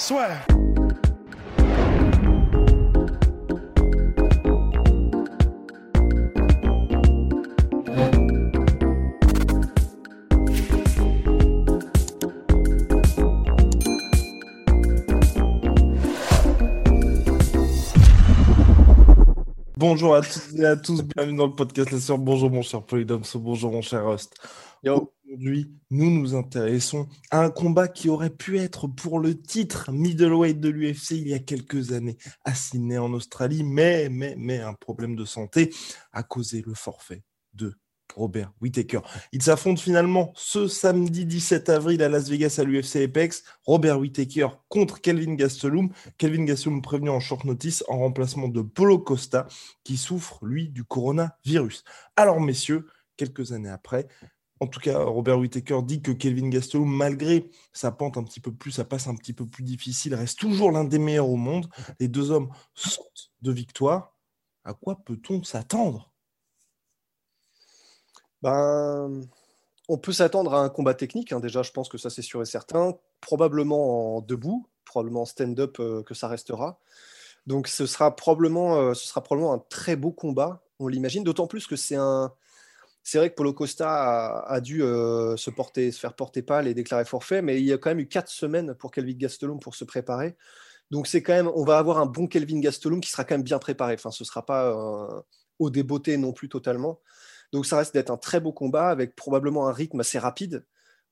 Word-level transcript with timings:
Soit. 0.00 0.30
Bonjour 19.76 20.14
à 20.14 20.22
toutes 20.22 20.58
et 20.58 20.64
à 20.64 20.76
tous, 20.76 21.02
bienvenue 21.02 21.36
dans 21.36 21.46
le 21.46 21.52
podcast 21.52 21.90
La 21.90 21.98
Sœur. 21.98 22.16
Bonjour 22.16 22.50
mon 22.50 22.62
cher 22.62 22.82
Polydomso, 22.82 23.38
bonjour 23.38 23.70
mon 23.70 23.82
cher 23.82 24.06
Rust. 24.06 24.34
Aujourd'hui, 25.30 25.70
nous 25.90 26.10
nous 26.10 26.34
intéressons 26.34 27.06
à 27.30 27.44
un 27.44 27.50
combat 27.50 27.86
qui 27.86 28.08
aurait 28.08 28.34
pu 28.34 28.58
être 28.58 28.88
pour 28.88 29.20
le 29.20 29.40
titre 29.40 29.92
middleweight 29.92 30.58
de 30.58 30.68
l'UFC 30.68 31.12
il 31.12 31.28
y 31.28 31.34
a 31.34 31.38
quelques 31.38 31.92
années 31.92 32.16
à 32.44 32.52
Sydney 32.52 32.98
en 32.98 33.12
Australie, 33.12 33.62
mais, 33.62 34.08
un 34.60 34.74
problème 34.74 35.14
de 35.14 35.24
santé 35.24 35.72
a 36.12 36.24
causé 36.24 36.64
le 36.66 36.74
forfait 36.74 37.22
de 37.54 37.78
Robert 38.16 38.52
Whittaker. 38.60 39.02
Ils 39.30 39.42
s'affrontent 39.42 39.80
finalement 39.80 40.32
ce 40.34 40.66
samedi 40.66 41.26
17 41.26 41.68
avril 41.68 42.02
à 42.02 42.08
Las 42.08 42.28
Vegas 42.28 42.56
à 42.58 42.64
l'UFC 42.64 42.96
Apex. 42.96 43.44
Robert 43.62 44.00
Whittaker 44.00 44.48
contre 44.68 45.00
Kelvin 45.00 45.34
Gastelum. 45.34 45.90
Kelvin 46.18 46.44
Gastelum 46.44 46.82
prévenu 46.82 47.10
en 47.10 47.20
short 47.20 47.44
notice 47.44 47.84
en 47.86 47.98
remplacement 47.98 48.48
de 48.48 48.62
Polo 48.62 48.98
Costa 48.98 49.46
qui 49.84 49.96
souffre, 49.96 50.44
lui, 50.44 50.70
du 50.70 50.82
coronavirus. 50.82 51.84
Alors, 52.16 52.40
messieurs, 52.40 52.88
quelques 53.16 53.52
années 53.52 53.68
après, 53.68 54.08
en 54.60 54.66
tout 54.66 54.78
cas, 54.78 54.98
Robert 55.02 55.38
Whittaker 55.38 55.80
dit 55.82 56.02
que 56.02 56.12
Kelvin 56.12 56.50
Gastelum, 56.50 56.88
malgré 56.88 57.50
sa 57.72 57.90
pente 57.90 58.18
un 58.18 58.22
petit 58.22 58.40
peu 58.40 58.52
plus, 58.52 58.72
sa 58.72 58.84
passe 58.84 59.06
un 59.06 59.16
petit 59.16 59.32
peu 59.32 59.46
plus 59.46 59.64
difficile, 59.64 60.14
reste 60.14 60.38
toujours 60.38 60.70
l'un 60.70 60.84
des 60.84 60.98
meilleurs 60.98 61.30
au 61.30 61.36
monde. 61.36 61.68
Les 61.98 62.08
deux 62.08 62.30
hommes 62.30 62.50
sortent 62.74 63.30
de 63.40 63.52
victoire. 63.52 64.14
À 64.64 64.74
quoi 64.74 64.98
peut-on 65.04 65.42
s'attendre? 65.42 66.12
Ben, 68.42 69.22
on 69.88 69.98
peut 69.98 70.12
s'attendre 70.12 70.54
à 70.54 70.60
un 70.60 70.68
combat 70.68 70.94
technique. 70.94 71.32
Hein. 71.32 71.40
Déjà, 71.40 71.62
je 71.62 71.72
pense 71.72 71.88
que 71.88 71.98
ça, 71.98 72.10
c'est 72.10 72.22
sûr 72.22 72.42
et 72.42 72.46
certain. 72.46 72.94
Probablement 73.22 74.16
en 74.16 74.20
debout, 74.20 74.66
probablement 74.84 75.22
en 75.22 75.26
stand-up 75.26 75.78
euh, 75.80 76.02
que 76.02 76.14
ça 76.14 76.28
restera. 76.28 76.78
Donc, 77.46 77.66
euh, 77.66 77.70
ce 77.70 77.86
sera 77.86 78.14
probablement 78.14 79.54
un 79.54 79.58
très 79.70 79.96
beau 79.96 80.12
combat, 80.12 80.62
on 80.78 80.86
l'imagine. 80.86 81.24
D'autant 81.24 81.46
plus 81.46 81.66
que 81.66 81.76
c'est 81.76 81.96
un. 81.96 82.32
C'est 83.10 83.18
vrai 83.18 83.30
que 83.30 83.34
Polo 83.34 83.52
Costa 83.52 84.44
a, 84.46 84.60
dû 84.60 84.84
euh, 84.84 85.36
se, 85.36 85.50
faire 85.90 86.14
porter 86.14 86.42
pâle 86.42 86.68
et 86.68 86.74
déclarer 86.74 87.04
forfait, 87.04 87.42
mais 87.42 87.58
il 87.58 87.66
y 87.66 87.72
a 87.72 87.78
quand 87.78 87.90
même 87.90 87.98
eu 87.98 88.06
quatre 88.06 88.30
semaines 88.30 88.74
pour 88.74 88.92
Kelvin 88.92 89.16
Gastelum 89.16 89.58
pour 89.58 89.74
se 89.74 89.84
préparer. 89.84 90.36
Donc, 90.92 91.08
c'est 91.08 91.20
quand 91.20 91.32
même, 91.32 91.50
on 91.56 91.64
va 91.64 91.78
avoir 91.78 91.98
un 91.98 92.06
bon 92.06 92.28
Kelvin 92.28 92.60
Gastelum 92.60 93.00
qui 93.00 93.10
sera 93.10 93.24
quand 93.24 93.34
même 93.34 93.42
bien 93.42 93.58
préparé. 93.58 93.94
Enfin, 93.94 94.12
ce 94.12 94.22
ne 94.22 94.26
sera 94.26 94.46
pas 94.46 94.72
au 95.58 95.70
débeauté 95.70 96.18
non 96.18 96.32
plus 96.32 96.48
totalement. 96.48 97.00
Donc 97.52 97.66
ça 97.66 97.78
reste 97.78 97.94
d'être 97.94 98.10
un 98.10 98.16
très 98.16 98.38
beau 98.38 98.52
combat 98.52 98.90
avec 98.90 99.16
probablement 99.16 99.66
un 99.66 99.72
rythme 99.72 99.98
assez 99.98 100.20
rapide 100.20 100.64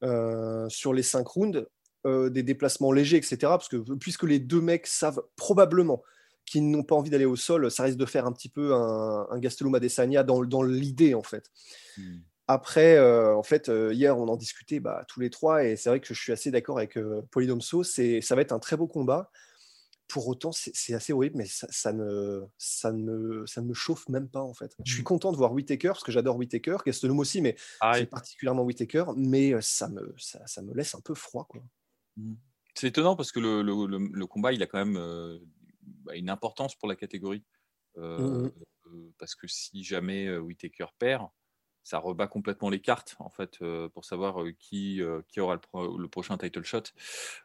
euh, 0.04 0.69
sur 0.69 0.92
les 0.92 1.03
cinq 1.03 1.26
rounds, 1.26 1.66
euh, 2.06 2.31
des 2.31 2.44
déplacements 2.44 2.92
légers, 2.92 3.16
etc. 3.16 3.53
Puisque 3.98 4.22
les 4.22 4.38
deux 4.38 4.60
mecs 4.60 4.87
savent 4.87 5.22
probablement 5.34 6.04
qu'ils 6.48 6.70
n'ont 6.70 6.82
pas 6.82 6.94
envie 6.94 7.10
d'aller 7.10 7.25
au 7.25 7.36
sol, 7.36 7.70
ça 7.70 7.84
risque 7.84 7.98
de 7.98 8.06
faire 8.06 8.26
un 8.26 8.32
petit 8.32 8.48
peu 8.48 8.75
un, 8.75 9.26
un 9.31 9.38
Gastelum 9.38 9.75
Adesanya 9.75 10.22
dans, 10.22 10.44
dans 10.44 10.62
l'idée 10.62 11.14
en 11.14 11.22
fait. 11.22 11.50
Hmm. 11.97 12.19
Après, 12.50 12.97
euh, 12.97 13.36
en 13.36 13.42
fait, 13.42 13.70
hier 13.92 14.16
on 14.16 14.26
en 14.28 14.36
discutait 14.36 14.81
bah, 14.81 15.04
tous 15.06 15.20
les 15.20 15.28
trois 15.28 15.64
et 15.64 15.76
c'est 15.76 15.91
vrai 15.91 16.00
que 16.00 16.14
je 16.14 16.20
suis 16.20 16.32
assez 16.32 16.50
d'accord 16.50 16.78
avec 16.78 16.98
Polydomso. 17.31 17.82
C'est, 17.82 18.22
ça 18.22 18.34
va 18.34 18.41
être 18.41 18.53
un 18.53 18.58
très 18.58 18.76
beau 18.76 18.87
combat 18.87 19.31
pour 20.08 20.26
autant, 20.26 20.50
c'est 20.53 20.94
assez 20.94 21.12
horrible, 21.12 21.37
mais 21.37 21.44
ça, 21.44 21.66
ça, 21.70 21.92
ne, 21.92 22.41
ça, 22.56 22.92
ne, 22.92 23.44
ça 23.47 23.60
ne 23.60 23.66
me 23.66 23.75
chauffe 23.75 24.08
même 24.08 24.28
pas 24.28 24.41
en 24.41 24.54
fait. 24.54 24.75
Je 24.84 24.92
suis 24.92 25.03
mmh. 25.03 25.04
content 25.04 25.32
de 25.32 25.37
voir 25.37 25.53
Whitaker 25.53 25.88
parce 25.88 26.03
que 26.03 26.10
j'adore 26.10 26.37
Whitaker, 26.37 26.78
Gastelum 26.84 27.19
aussi, 27.19 27.42
mais 27.42 27.56
c'est 27.94 28.06
particulièrement 28.06 28.62
Whitaker, 28.62 29.04
mais 29.16 29.53
euh, 29.53 29.60
ça 29.60 29.88
me, 29.88 30.14
ça, 30.16 30.44
ça, 30.47 30.62
me 30.62 30.75
laisse 30.75 30.94
un 30.94 31.00
peu 31.00 31.14
froid. 31.14 31.47
quoi. 31.48 31.62
Mmh. 32.16 32.34
C'est 32.75 32.88
étonnant 32.88 33.16
parce 33.16 33.32
que 33.32 33.41
le, 33.41 33.62
le, 33.62 33.98
le, 33.98 34.26
combat, 34.26 34.53
il 34.53 34.62
a 34.62 34.66
quand 34.66 34.78
même 34.78 34.97
euh, 35.88 36.03
bah, 36.04 36.16
une 36.16 36.31
importance 36.31 36.75
pour 36.75 36.88
la 36.88 36.97
catégorie. 36.97 37.44
Euh, 37.97 38.49
mmh, 38.87 39.12
parce 39.19 39.34
que 39.34 39.47
si 39.49 39.82
jamais 39.82 40.37
Whitaker 40.38 40.87
perd, 40.99 41.28
ça 41.82 41.99
rebat 41.99 42.26
complètement 42.26 42.69
les 42.69 42.81
cartes 42.81 43.16
en 43.19 43.31
fait 43.31 43.59
pour 43.94 44.04
savoir 44.04 44.44
qui, 44.59 45.00
qui 45.28 45.41
aura 45.41 45.54
le, 45.54 45.97
le, 45.99 46.09
prochain 46.09 46.37
title 46.37 46.62
shot. 46.62 46.82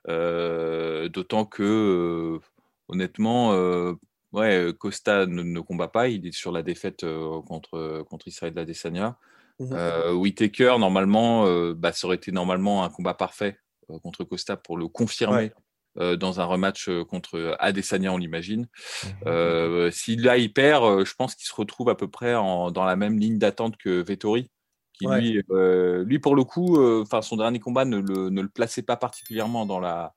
D'autant 0.06 1.46
que 1.46 2.40
honnêtement, 2.88 3.54
euh, 3.54 3.94
ouais, 4.32 4.72
Costa 4.78 5.26
ne, 5.26 5.60
combat 5.60 5.88
pas. 5.88 6.08
Il 6.08 6.28
est 6.28 6.32
sur 6.32 6.52
la 6.52 6.64
défaite 6.64 7.04
euh, 7.04 7.42
contre, 7.42 8.04
contre 8.10 8.28
Israël 8.28 8.58
Adesanya. 8.58 9.18
Mmh 9.60 9.70
euh, 9.72 10.14
Whitaker, 10.14 10.76
normalement, 10.80 11.46
bah, 11.74 11.94
ça 11.94 12.08
aurait 12.08 12.16
été 12.16 12.32
normalement 12.32 12.84
un 12.84 12.90
combat 12.90 13.14
parfait 13.14 13.60
contre 14.02 14.24
Costa 14.24 14.58
pour 14.58 14.78
le 14.78 14.88
confirmer. 14.88 15.52
Dans 15.96 16.40
un 16.40 16.46
rematch 16.46 16.90
contre 17.10 17.56
Adesanya, 17.60 18.12
on 18.12 18.18
l'imagine. 18.18 18.68
Mmh 19.26 19.92
si 19.92 20.16
là 20.16 20.38
il 20.38 20.52
perd, 20.52 21.06
je 21.06 21.14
pense 21.14 21.36
qu'il 21.36 21.48
se 21.48 21.54
retrouve 21.54 21.90
à 21.90 21.96
peu 21.96 22.08
près 22.08 22.34
dans 22.34 22.86
la 22.86 22.96
même 22.96 23.20
ligne 23.20 23.38
d'attente 23.38 23.78
que 23.78 24.02
Vettori, 24.02 24.50
qui 24.94 25.06
lui, 25.08 25.42
lui 26.06 26.20
pour 26.20 26.36
le 26.36 26.44
coup, 26.44 26.82
enfin 27.02 27.22
son 27.22 27.38
dernier 27.38 27.60
combat 27.60 27.86
ne 27.86 27.98
le, 27.98 28.30
ne 28.30 28.42
le, 28.42 28.50
plaçait 28.50 28.82
pas 28.82 28.98
particulièrement 28.98 29.66
dans 29.66 29.80
la, 29.80 30.14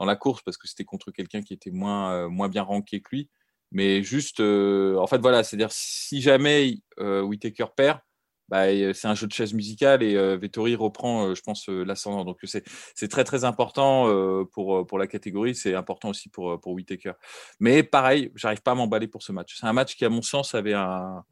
dans 0.00 0.06
la 0.06 0.16
course 0.16 0.42
parce 0.42 0.56
que 0.56 0.66
c'était 0.66 0.84
contre 0.84 1.12
quelqu'un 1.12 1.42
qui 1.42 1.52
était 1.52 1.70
moins, 1.70 2.12
euh, 2.14 2.28
moins 2.28 2.48
bien 2.48 2.62
ranké 2.62 3.00
que 3.02 3.10
lui. 3.12 3.30
Mais 3.70 4.02
juste, 4.02 4.40
euh, 4.40 4.96
en 4.96 5.06
fait, 5.06 5.18
voilà, 5.18 5.44
c'est-à-dire 5.44 5.70
si 5.70 6.22
jamais 6.22 6.78
euh, 6.98 7.20
Whitaker 7.20 7.66
perd, 7.76 8.00
bah, 8.50 8.64
c'est 8.92 9.08
un 9.08 9.14
jeu 9.14 9.26
de 9.26 9.32
chaise 9.32 9.54
musicale 9.54 10.02
et 10.02 10.36
Vettori 10.36 10.74
reprend, 10.74 11.34
je 11.34 11.40
pense, 11.40 11.68
l'ascendant. 11.68 12.24
Donc 12.24 12.38
c'est 12.42 13.08
très 13.08 13.24
très 13.24 13.44
important 13.44 14.06
pour, 14.52 14.86
pour 14.86 14.98
la 14.98 15.06
catégorie, 15.06 15.54
c'est 15.54 15.74
important 15.74 16.10
aussi 16.10 16.28
pour, 16.28 16.60
pour 16.60 16.72
Whitaker. 16.72 17.12
Mais 17.60 17.82
pareil, 17.82 18.32
j'arrive 18.34 18.62
pas 18.62 18.72
à 18.72 18.74
m'emballer 18.74 19.08
pour 19.08 19.22
ce 19.22 19.32
match. 19.32 19.56
C'est 19.58 19.66
un 19.66 19.72
match 19.72 19.96
qui, 19.96 20.04
à 20.04 20.10
mon 20.10 20.22
sens, 20.22 20.54
avait 20.54 20.74
un, 20.74 21.24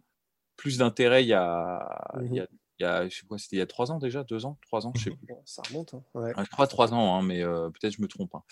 plus 0.57 0.79
d'intérêt 0.79 1.23
il, 1.25 1.27
il, 1.27 1.31
y 1.31 1.35
a 1.35 2.47
il 2.79 2.85
y 2.85 2.87
a, 2.87 3.09
je 3.09 3.17
sais 3.17 3.27
quoi, 3.27 3.39
c'était 3.39 3.57
il 3.57 3.59
y 3.59 3.63
a 3.63 3.67
trois 3.67 3.91
ans 3.91 3.99
déjà, 3.99 4.23
deux 4.23 4.45
ans, 4.47 4.59
trois 4.63 4.87
ans, 4.87 4.93
je 4.95 5.05
sais 5.05 5.11
plus. 5.11 5.27
Ça 5.45 5.63
remonte, 5.69 5.95
hein. 5.95 6.03
ouais. 6.15 6.33
Je 6.37 6.51
crois 6.51 6.69
trois 6.69 6.95
ans, 6.95 7.19
hein, 7.19 7.23
mais 7.23 7.43
euh, 7.43 7.71
peut-être 7.71 7.95
je 7.97 8.03
me 8.03 8.07
trompe. 8.07 8.35
Hein. 8.35 8.43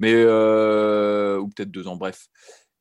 Mais 0.00 0.12
euh, 0.12 1.38
ou 1.38 1.48
peut-être 1.48 1.70
deux 1.70 1.86
ans, 1.86 1.96
bref. 1.96 2.26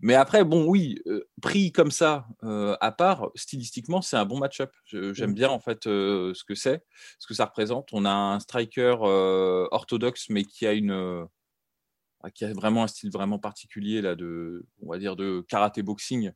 Mais 0.02 0.16
après, 0.16 0.44
bon, 0.44 0.66
oui, 0.66 1.02
euh, 1.08 1.28
pris 1.42 1.72
comme 1.72 1.92
ça, 1.92 2.28
à 2.42 2.92
part, 2.92 3.30
stylistiquement, 3.36 4.02
c'est 4.02 4.18
un 4.18 4.26
bon 4.26 4.40
match-up. 4.40 4.72
J'aime 4.86 5.34
bien 5.34 5.50
en 5.50 5.60
fait 5.60 5.84
ce 5.86 6.44
que 6.44 6.56
c'est, 6.56 6.84
ce 7.18 7.28
que 7.28 7.34
ça 7.34 7.46
représente. 7.46 7.90
On 7.94 8.06
a 8.06 8.12
un 8.12 8.40
striker 8.40 8.96
orthodoxe, 9.72 10.30
mais 10.30 10.44
qui 10.44 10.68
a 10.68 10.74
une, 10.74 11.26
qui 12.34 12.46
a 12.46 12.54
vraiment 12.54 12.84
un 12.84 12.88
style 12.88 13.12
vraiment 13.12 13.40
particulier 13.40 14.02
là 14.02 14.16
de, 14.16 14.66
on 14.82 14.92
va 14.92 14.98
dire, 14.98 15.16
de 15.16 15.46
karaté 15.48 15.82
boxing 15.82 16.32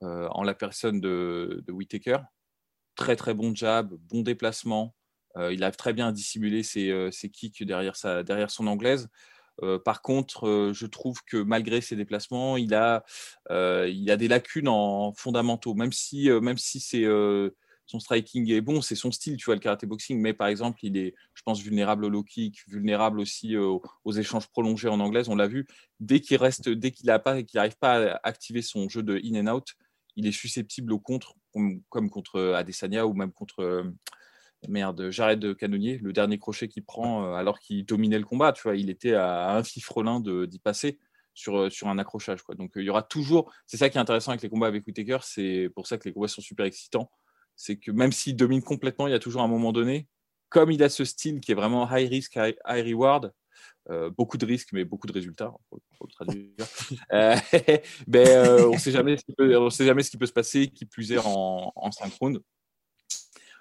en 0.00 0.42
la 0.42 0.54
personne 0.54 1.00
de, 1.00 1.62
de 1.66 1.72
Whitaker 1.72 2.18
très 2.94 3.16
très 3.16 3.34
bon 3.34 3.54
jab, 3.54 3.92
bon 3.92 4.22
déplacement. 4.22 4.94
Euh, 5.36 5.52
il 5.52 5.62
arrive 5.64 5.76
très 5.76 5.92
bien 5.92 6.08
à 6.08 6.12
dissimuler 6.12 6.62
ses, 6.62 6.90
euh, 6.90 7.10
ses 7.10 7.28
kicks 7.28 7.62
derrière, 7.64 7.96
sa, 7.96 8.22
derrière 8.22 8.50
son 8.50 8.66
anglaise. 8.66 9.08
Par 9.84 10.02
contre, 10.02 10.72
je 10.74 10.86
trouve 10.86 11.22
que 11.26 11.36
malgré 11.36 11.80
ses 11.80 11.96
déplacements, 11.96 12.56
il 12.56 12.74
a, 12.74 13.04
il 13.50 14.10
a 14.10 14.16
des 14.16 14.28
lacunes 14.28 14.68
en 14.68 15.12
fondamentaux. 15.12 15.74
Même 15.74 15.92
si, 15.92 16.28
même 16.30 16.58
si 16.58 16.80
c'est 16.80 17.06
son 17.86 18.00
striking 18.00 18.50
est 18.50 18.60
bon, 18.60 18.80
c'est 18.80 18.94
son 18.94 19.12
style, 19.12 19.36
tu 19.36 19.46
vois, 19.46 19.54
le 19.54 19.60
karaté 19.60 19.86
boxing. 19.86 20.20
Mais 20.20 20.32
par 20.32 20.48
exemple, 20.48 20.80
il 20.82 20.96
est, 20.96 21.14
je 21.34 21.42
pense, 21.42 21.60
vulnérable 21.60 22.04
au 22.04 22.08
low 22.08 22.22
kick, 22.22 22.62
vulnérable 22.68 23.20
aussi 23.20 23.56
aux, 23.56 23.82
échanges 24.12 24.48
prolongés 24.48 24.88
en 24.88 25.00
anglaise. 25.00 25.28
On 25.28 25.36
l'a 25.36 25.46
vu. 25.46 25.66
Dès 26.00 26.20
qu'il 26.20 26.38
reste, 26.38 26.68
dès 26.68 26.90
qu'il 26.90 27.06
n'a 27.06 27.18
pas, 27.18 27.42
qu'il 27.42 27.58
n'arrive 27.58 27.76
pas 27.76 28.14
à 28.14 28.20
activer 28.22 28.62
son 28.62 28.88
jeu 28.88 29.02
de 29.02 29.20
in 29.24 29.46
and 29.46 29.54
out, 29.54 29.74
il 30.16 30.26
est 30.26 30.32
susceptible 30.32 30.92
au 30.92 30.98
contre, 30.98 31.34
comme 31.88 32.10
contre 32.10 32.54
Adesanya 32.54 33.06
ou 33.06 33.14
même 33.14 33.32
contre 33.32 33.84
merde, 34.68 35.10
j'arrête 35.10 35.40
de 35.40 35.52
canonnier, 35.52 35.98
le 35.98 36.12
dernier 36.12 36.38
crochet 36.38 36.68
qu'il 36.68 36.84
prend 36.84 37.34
alors 37.34 37.58
qu'il 37.58 37.84
dominait 37.84 38.18
le 38.18 38.24
combat. 38.24 38.52
Tu 38.52 38.62
vois, 38.62 38.76
il 38.76 38.90
était 38.90 39.14
à 39.14 39.56
un 39.56 39.62
fifrelin 39.62 40.20
d'y 40.20 40.58
passer 40.58 40.98
sur, 41.34 41.70
sur 41.70 41.88
un 41.88 41.98
accrochage. 41.98 42.40
Donc 42.56 42.72
il 42.76 42.82
y 42.82 42.90
aura 42.90 43.02
toujours. 43.02 43.52
C'est 43.66 43.76
ça 43.76 43.90
qui 43.90 43.98
est 43.98 44.00
intéressant 44.00 44.30
avec 44.30 44.42
les 44.42 44.48
combats 44.48 44.66
avec 44.66 44.86
Whitaker. 44.86 45.18
C'est 45.22 45.70
pour 45.74 45.86
ça 45.86 45.98
que 45.98 46.08
les 46.08 46.12
combats 46.12 46.28
sont 46.28 46.40
super 46.42 46.66
excitants. 46.66 47.10
C'est 47.56 47.76
que 47.76 47.90
même 47.90 48.12
s'il 48.12 48.36
domine 48.36 48.62
complètement, 48.62 49.06
il 49.06 49.10
y 49.10 49.14
a 49.14 49.18
toujours 49.18 49.42
un 49.42 49.48
moment 49.48 49.72
donné, 49.72 50.08
comme 50.48 50.70
il 50.70 50.82
a 50.82 50.88
ce 50.88 51.04
style 51.04 51.40
qui 51.40 51.52
est 51.52 51.54
vraiment 51.54 51.88
high 51.90 52.08
risk, 52.08 52.36
high, 52.36 52.56
reward, 52.66 53.32
beaucoup 54.16 54.38
de 54.38 54.46
risques, 54.46 54.70
mais 54.72 54.84
beaucoup 54.84 55.06
de 55.06 55.12
résultats, 55.12 55.52
pour, 55.68 55.80
on 56.00 56.24
ne 58.72 58.78
sait 58.78 58.92
jamais 58.92 59.16
ce 59.16 60.10
qui 60.10 60.16
peut 60.16 60.26
se 60.26 60.32
passer, 60.32 60.68
qui 60.68 60.84
plus 60.84 61.12
est 61.12 61.18
en, 61.18 61.72
en. 61.74 61.90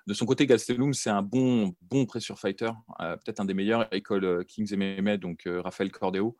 De 0.05 0.13
son 0.13 0.25
côté, 0.25 0.45
Gastelum, 0.45 0.93
c'est 0.93 1.09
un 1.09 1.21
bon, 1.21 1.73
bon 1.81 2.05
pressure 2.05 2.37
fighter, 2.37 2.71
euh, 2.99 3.15
peut-être 3.15 3.39
un 3.39 3.45
des 3.45 3.53
meilleurs, 3.53 3.93
école 3.93 4.25
euh, 4.25 4.43
Kings 4.43 4.73
et 4.73 4.75
Mehmet, 4.75 5.17
donc 5.17 5.47
euh, 5.47 5.61
Raphaël 5.61 5.91
Cordeo, 5.91 6.37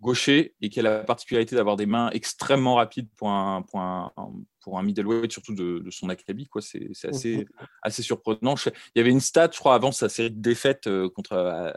gaucher, 0.00 0.54
et 0.60 0.68
qui 0.68 0.78
a 0.78 0.82
la 0.84 1.02
particularité 1.02 1.56
d'avoir 1.56 1.76
des 1.76 1.86
mains 1.86 2.10
extrêmement 2.10 2.76
rapides 2.76 3.08
pour 3.16 3.30
un, 3.30 3.62
pour 3.62 3.80
un, 3.80 4.12
pour 4.60 4.78
un 4.78 4.82
middleweight, 4.84 5.32
surtout 5.32 5.54
de, 5.54 5.84
son 5.90 6.08
acabit. 6.08 6.48
C'est 6.60 7.08
assez, 7.08 7.38
mhm. 7.38 7.44
assez 7.82 8.02
surprenant. 8.02 8.54
Il 8.66 8.98
y 8.98 9.00
avait 9.00 9.10
une 9.10 9.20
stat, 9.20 9.50
je 9.52 9.58
crois, 9.58 9.74
avant 9.74 9.90
sa 9.90 10.08
série 10.08 10.30
de 10.30 10.40
défaites 10.40 10.88
contre, 11.14 11.74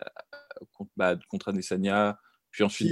contre, 0.73 0.91
bah, 0.97 1.15
contre 1.29 1.49
Adesanya, 1.49 2.19
puis 2.57 2.63
ensuite 2.63 2.91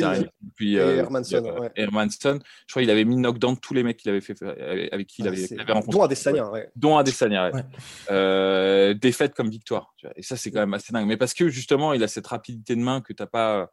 puis, 0.56 0.78
euh, 0.78 0.98
Hermanson, 0.98 1.44
ouais. 1.60 1.72
Hermanson, 1.76 2.40
je 2.68 2.72
crois 2.72 2.84
qu'il 2.84 2.92
avait 2.92 3.04
mis 3.04 3.16
knockdown 3.16 3.58
tous 3.58 3.74
les 3.74 3.82
mecs 3.82 3.98
qu'il 3.98 4.12
avait 4.12 4.22
fait 4.22 4.40
euh, 4.44 4.88
avec 4.92 5.08
qui 5.08 5.24
il 5.24 5.28
avait, 5.28 5.60
avait 5.60 5.74
rencontré 5.74 5.98
dont 5.98 6.04
Adesanya 6.04 6.52
ouais. 6.52 6.70
dont 6.76 6.98
Adesanya 6.98 7.50
ouais. 7.50 7.64
euh, 8.12 8.94
défaite 8.94 9.34
comme 9.34 9.50
victoire 9.50 9.96
tu 9.98 10.06
vois. 10.06 10.14
et 10.16 10.22
ça 10.22 10.38
c'est 10.38 10.52
quand 10.52 10.60
même 10.60 10.76
assez 10.76 10.94
dingue 10.94 11.08
mais 11.08 11.18
parce 11.18 11.34
que 11.34 11.50
justement 11.50 11.94
il 11.94 12.04
a 12.04 12.08
cette 12.08 12.28
rapidité 12.28 12.76
de 12.76 12.82
main 12.82 13.02
que 13.02 13.12
t'as 13.12 13.26
pas 13.26 13.72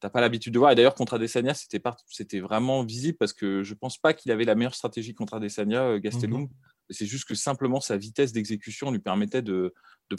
t'as 0.00 0.08
pas 0.08 0.22
l'habitude 0.22 0.54
de 0.54 0.58
voir 0.58 0.70
et 0.70 0.74
d'ailleurs 0.74 0.94
contre 0.94 1.14
Adesanya 1.14 1.52
c'était 1.52 1.82
c'était 2.06 2.40
vraiment 2.40 2.82
visible 2.82 3.18
parce 3.18 3.34
que 3.34 3.62
je 3.62 3.74
pense 3.74 3.98
pas 3.98 4.14
qu'il 4.14 4.32
avait 4.32 4.44
la 4.44 4.54
meilleure 4.54 4.74
stratégie 4.74 5.14
contre 5.14 5.34
Adesanya 5.34 5.82
euh, 5.82 5.98
Gastelum 5.98 6.44
mm-hmm. 6.44 6.50
C'est 6.90 7.06
juste 7.06 7.26
que 7.26 7.34
simplement 7.34 7.80
sa 7.80 7.96
vitesse 7.96 8.32
d'exécution 8.32 8.90
lui 8.90 8.98
permettait 8.98 9.42
de, 9.42 9.74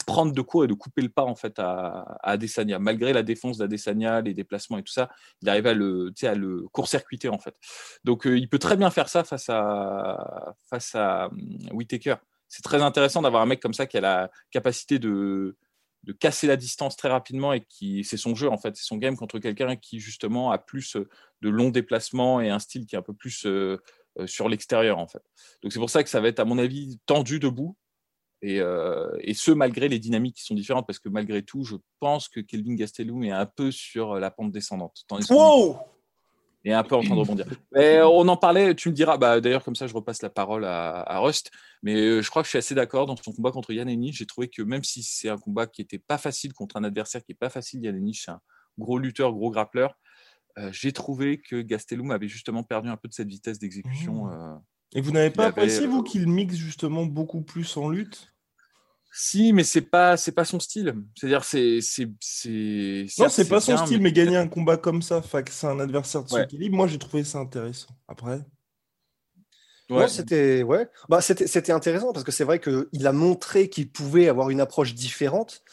prendre 0.06 0.32
de 0.32 0.40
court 0.40 0.64
et 0.64 0.66
de 0.68 0.74
couper 0.74 1.02
le 1.02 1.08
pas 1.08 1.24
en 1.24 1.34
fait 1.34 1.58
à, 1.58 2.18
à 2.22 2.32
Adesanya. 2.32 2.78
Malgré 2.78 3.12
la 3.12 3.22
défense 3.22 3.58
d'Adesanya, 3.58 4.20
les 4.20 4.34
déplacements 4.34 4.78
et 4.78 4.82
tout 4.82 4.92
ça, 4.92 5.10
il 5.42 5.48
arrivait 5.48 5.70
à 5.70 5.74
le, 5.74 6.68
court-circuiter 6.72 7.28
en 7.28 7.38
fait. 7.38 7.54
Donc 8.04 8.26
euh, 8.26 8.38
il 8.38 8.48
peut 8.48 8.58
très 8.58 8.76
bien 8.76 8.90
faire 8.90 9.08
ça 9.08 9.24
face 9.24 9.48
à, 9.48 10.54
face 10.68 10.94
à 10.94 11.26
hum, 11.26 11.58
Whitaker. 11.72 12.16
C'est 12.48 12.62
très 12.62 12.82
intéressant 12.82 13.22
d'avoir 13.22 13.42
un 13.42 13.46
mec 13.46 13.60
comme 13.60 13.74
ça 13.74 13.86
qui 13.86 13.96
a 13.96 14.00
la 14.00 14.30
capacité 14.50 14.98
de, 14.98 15.56
casser 16.18 16.46
la 16.46 16.56
distance 16.56 16.96
très 16.96 17.08
rapidement 17.08 17.52
et 17.52 17.60
qui 17.60 18.04
c'est 18.04 18.16
son 18.16 18.34
jeu 18.34 18.48
en 18.48 18.56
fait, 18.56 18.74
c'est 18.74 18.84
son 18.84 18.96
game 18.96 19.16
contre 19.16 19.38
quelqu'un 19.38 19.76
qui 19.76 20.00
justement 20.00 20.50
a 20.50 20.58
plus 20.58 20.96
de 21.42 21.48
longs 21.48 21.70
déplacements 21.70 22.40
et 22.40 22.48
un 22.50 22.58
style 22.58 22.86
qui 22.86 22.96
est 22.96 22.98
un 22.98 23.02
peu 23.02 23.12
plus 23.12 23.44
euh, 23.46 23.78
sur 24.26 24.48
l'extérieur 24.48 24.98
en 24.98 25.06
fait. 25.06 25.22
Donc 25.62 25.72
c'est 25.72 25.78
pour 25.78 25.90
ça 25.90 26.02
que 26.02 26.08
ça 26.08 26.20
va 26.20 26.28
être 26.28 26.40
à 26.40 26.44
mon 26.44 26.58
avis 26.58 26.98
tendu 27.06 27.38
debout 27.38 27.76
et, 28.42 28.60
euh, 28.60 29.10
et, 29.20 29.34
ce 29.34 29.50
malgré 29.50 29.88
les 29.88 29.98
dynamiques 29.98 30.36
qui 30.36 30.44
sont 30.44 30.54
différentes 30.54 30.86
parce 30.86 30.98
que 30.98 31.08
malgré 31.08 31.42
tout 31.42 31.64
je 31.64 31.76
pense 32.00 32.28
que 32.28 32.40
Kelvin 32.40 32.74
Gastelum 32.74 33.22
est 33.24 33.30
un 33.30 33.46
peu 33.46 33.70
sur 33.70 34.14
la 34.14 34.30
pente 34.30 34.50
descendante. 34.50 35.04
Wow 35.28 35.78
et 36.64 36.72
un 36.72 36.82
peu 36.82 36.94
en 36.94 37.02
train 37.02 37.14
de 37.14 37.20
rebondir. 37.20 37.46
Mais 37.72 38.02
on 38.02 38.28
en 38.28 38.36
parlait, 38.36 38.74
tu 38.74 38.90
me 38.90 38.94
diras, 38.94 39.16
bah, 39.16 39.40
d'ailleurs, 39.40 39.64
comme 39.64 39.74
ça, 39.74 39.86
je 39.86 39.94
repasse 39.94 40.22
la 40.22 40.30
parole 40.30 40.64
à, 40.64 41.18
Rust. 41.20 41.50
Mais 41.82 41.94
euh, 41.94 42.22
je 42.22 42.30
crois 42.30 42.42
que 42.42 42.46
je 42.46 42.50
suis 42.50 42.58
assez 42.58 42.74
d'accord 42.74 43.06
dans 43.06 43.16
son 43.16 43.32
combat 43.32 43.50
contre 43.50 43.72
Yann 43.72 43.88
Enich. 43.88 44.18
J'ai 44.18 44.26
trouvé 44.26 44.48
que 44.48 44.62
même 44.62 44.84
si 44.84 45.02
c'est 45.02 45.28
un 45.28 45.38
combat 45.38 45.66
qui 45.66 45.80
n'était 45.80 45.98
pas 45.98 46.18
facile 46.18 46.52
contre 46.52 46.76
un 46.76 46.84
adversaire 46.84 47.22
qui 47.22 47.32
n'est 47.32 47.38
pas 47.38 47.50
facile, 47.50 47.82
Yann 47.82 47.96
Enich, 47.96 48.24
c'est 48.24 48.30
un 48.30 48.40
gros 48.78 48.98
lutteur, 48.98 49.32
gros 49.32 49.50
grappleur. 49.50 49.94
Euh, 50.58 50.70
j'ai 50.72 50.92
trouvé 50.92 51.40
que 51.40 51.62
Gastelum 51.62 52.10
avait 52.10 52.28
justement 52.28 52.62
perdu 52.62 52.88
un 52.88 52.96
peu 52.96 53.08
de 53.08 53.14
cette 53.14 53.28
vitesse 53.28 53.58
d'exécution. 53.58 54.26
Mmh. 54.26 54.32
Euh, 54.32 54.56
et 54.94 55.00
vous 55.00 55.12
n'avez 55.12 55.30
pas 55.30 55.46
apprécié, 55.46 55.86
vous, 55.86 56.00
euh, 56.00 56.02
qu'il 56.02 56.26
mixe 56.26 56.56
justement 56.56 57.06
beaucoup 57.06 57.42
plus 57.42 57.76
en 57.76 57.88
lutte? 57.88 58.32
Si, 59.12 59.52
mais 59.52 59.64
c'est 59.64 59.80
pas 59.80 60.16
c'est 60.16 60.32
pas 60.32 60.44
son 60.44 60.60
style. 60.60 60.94
C'est-à-dire 61.16 61.44
c'est 61.44 61.80
c'est 61.82 62.06
non 63.18 63.28
c'est 63.28 63.48
pas 63.48 63.60
son 63.60 63.76
style, 63.76 64.00
mais... 64.00 64.12
gagner 64.12 64.36
un 64.36 64.46
combat 64.46 64.76
comme 64.76 65.02
ça, 65.02 65.20
face 65.20 65.64
à 65.64 65.70
un 65.70 65.80
adversaire 65.80 66.22
de 66.22 66.28
son 66.28 66.38
équilibre, 66.38 66.76
moi 66.76 66.86
j'ai 66.86 66.98
trouvé 66.98 67.24
ça 67.24 67.38
intéressant. 67.38 67.88
Après. 68.06 68.40
Ouais. 69.88 70.06
c'était 70.06 70.62
ouais, 70.62 70.88
bah 71.08 71.20
c'était 71.20 71.48
c'était 71.48 71.72
intéressant 71.72 72.12
parce 72.12 72.24
que 72.24 72.30
c'est 72.30 72.44
vrai 72.44 72.60
qu'il 72.60 73.06
a 73.08 73.12
montré 73.12 73.68
qu'il 73.68 73.90
pouvait 73.90 74.28
avoir 74.28 74.50
une 74.50 74.60
approche 74.60 74.94
différente. 74.94 75.64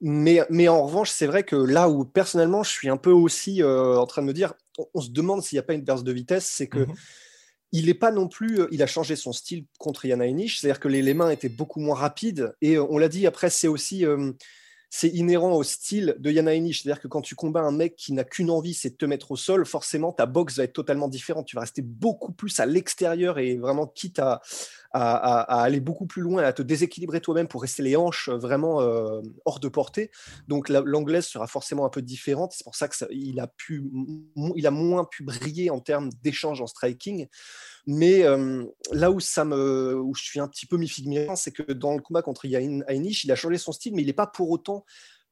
Mais, 0.00 0.40
mais 0.50 0.68
en 0.68 0.84
revanche, 0.84 1.10
c'est 1.10 1.26
vrai 1.26 1.42
que 1.42 1.56
là 1.56 1.88
où 1.88 2.04
personnellement, 2.04 2.62
je 2.62 2.70
suis 2.70 2.88
un 2.88 2.98
peu 2.98 3.10
aussi 3.10 3.62
euh, 3.62 3.96
en 3.96 4.06
train 4.06 4.22
de 4.22 4.26
me 4.26 4.34
dire, 4.34 4.52
on, 4.94 5.00
se 5.00 5.10
demande 5.10 5.42
s'il 5.42 5.56
n'y 5.56 5.60
a 5.60 5.62
pas 5.62 5.72
une 5.72 5.82
berce 5.82 6.04
de 6.04 6.12
vitesse, 6.12 6.46
c'est 6.46 6.68
que 6.68 6.80
mhm. 6.80 6.94
il 7.72 7.86
n'est 7.86 7.94
pas 7.94 8.10
non 8.10 8.28
plus, 8.28 8.60
euh, 8.60 8.68
il 8.72 8.82
a 8.82 8.86
changé 8.86 9.16
son 9.16 9.32
style 9.32 9.64
contre 9.78 10.04
Yana 10.04 10.26
Enish, 10.26 10.60
c'est-à-dire 10.60 10.80
que 10.80 10.88
les, 10.88 11.00
les, 11.00 11.14
mains 11.14 11.30
étaient 11.30 11.48
beaucoup 11.48 11.80
moins 11.80 11.96
rapides. 11.96 12.54
Et 12.60 12.76
euh, 12.76 12.84
on 12.90 12.98
l'a 12.98 13.08
dit, 13.08 13.26
après, 13.26 13.48
c'est 13.48 13.68
aussi, 13.68 14.04
c'est 14.90 15.08
inhérent 15.08 15.52
au 15.52 15.62
style 15.62 16.14
de 16.18 16.30
Yana 16.30 16.54
Enish, 16.54 16.82
c'est-à-dire 16.82 17.00
que 17.00 17.08
quand 17.08 17.22
tu 17.22 17.34
combats 17.34 17.62
un 17.62 17.72
mec 17.72 17.96
qui 17.96 18.12
n'a 18.12 18.24
qu'une 18.24 18.50
envie, 18.50 18.74
c'est 18.74 18.90
de 18.90 18.96
te 18.96 19.06
mettre 19.06 19.32
au 19.32 19.36
sol, 19.36 19.64
forcément 19.64 20.12
ta 20.12 20.26
boxe 20.26 20.58
va 20.58 20.64
être 20.64 20.74
totalement 20.74 21.08
différente. 21.08 21.46
Tu 21.46 21.56
vas 21.56 21.62
rester 21.62 21.80
beaucoup 21.80 22.32
plus 22.32 22.60
à 22.60 22.66
l'extérieur 22.66 23.38
et 23.38 23.56
vraiment 23.56 23.86
quitte 23.86 24.18
à, 24.18 24.42
à, 24.98 25.62
aller 25.62 25.80
beaucoup 25.80 26.06
plus 26.06 26.22
loin, 26.22 26.42
à 26.42 26.52
te 26.52 26.62
déséquilibrer 26.62 27.20
toi-même 27.20 27.48
pour 27.48 27.62
rester 27.62 27.82
les 27.82 27.96
hanches 27.96 28.28
vraiment 28.28 28.80
euh, 28.80 29.20
hors 29.44 29.60
de 29.60 29.68
portée. 29.68 30.10
Donc 30.48 30.68
l'anglaise 30.68 31.26
sera 31.26 31.46
forcément 31.46 31.84
un 31.84 31.90
peu 31.90 32.02
différente. 32.02 32.52
C'est 32.56 32.64
pour 32.64 32.74
ça 32.74 32.88
qu'il 32.88 33.40
a 33.40 33.46
a 33.46 34.70
moins 34.70 35.04
pu 35.04 35.22
briller 35.24 35.70
en 35.70 35.80
termes 35.80 36.10
d'échange 36.22 36.60
en 36.60 36.66
striking. 36.66 37.26
Mais 37.86 38.24
euh, 38.24 38.64
là 38.92 39.10
où 39.10 39.20
ça 39.20 39.44
me, 39.44 39.94
où 39.94 40.14
je 40.14 40.22
suis 40.22 40.40
un 40.40 40.48
petit 40.48 40.66
peu 40.66 40.76
mi 40.76 40.90
c'est 41.36 41.52
que 41.52 41.72
dans 41.72 41.94
le 41.94 42.02
combat 42.02 42.22
contre 42.22 42.46
Yain 42.46 42.80
Ainish, 42.88 43.24
il 43.24 43.32
a 43.32 43.36
changé 43.36 43.58
son 43.58 43.72
style, 43.72 43.94
mais 43.94 44.02
il 44.02 44.06
n'est 44.06 44.12
pas 44.12 44.26
pour 44.26 44.50
autant 44.50 44.84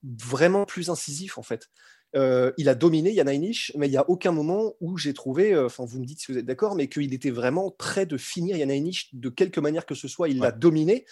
vraiment 0.03 0.67
plus 0.67 0.91
incisif 0.91 1.39
en 1.39 1.43
fait. 1.43 1.71
Euh, 2.17 2.53
il 2.59 2.69
a 2.69 2.75
dominé 2.75 3.13
Yana 3.13 3.33
Inish, 3.33 3.73
mais 3.77 3.89
il 3.89 3.91
n'y 3.91 3.97
a 3.97 4.09
aucun 4.09 4.31
moment 4.31 4.75
où 4.81 4.97
j'ai 4.97 5.15
trouvé, 5.15 5.53
euh, 5.53 5.67
enfin 5.67 5.85
vous 5.85 5.99
me 5.99 6.05
dites 6.05 6.21
si 6.21 6.31
vous 6.31 6.39
êtes 6.39 6.47
d'accord, 6.47 6.77
mais 6.77 6.89
qu'il 6.89 7.13
était 7.13 7.31
vraiment 7.31 7.71
prêt 7.71 8.07
de 8.07 8.17
finir 8.17 8.57
Yana 8.57 8.75
Inish 8.75 9.15
de 9.15 9.29
quelque 9.29 9.61
manière 9.61 9.85
que 9.85 9.95
ce 9.95 10.07
soit. 10.07 10.29
Il 10.29 10.39
l'a 10.39 10.53
dominé, 10.53 11.07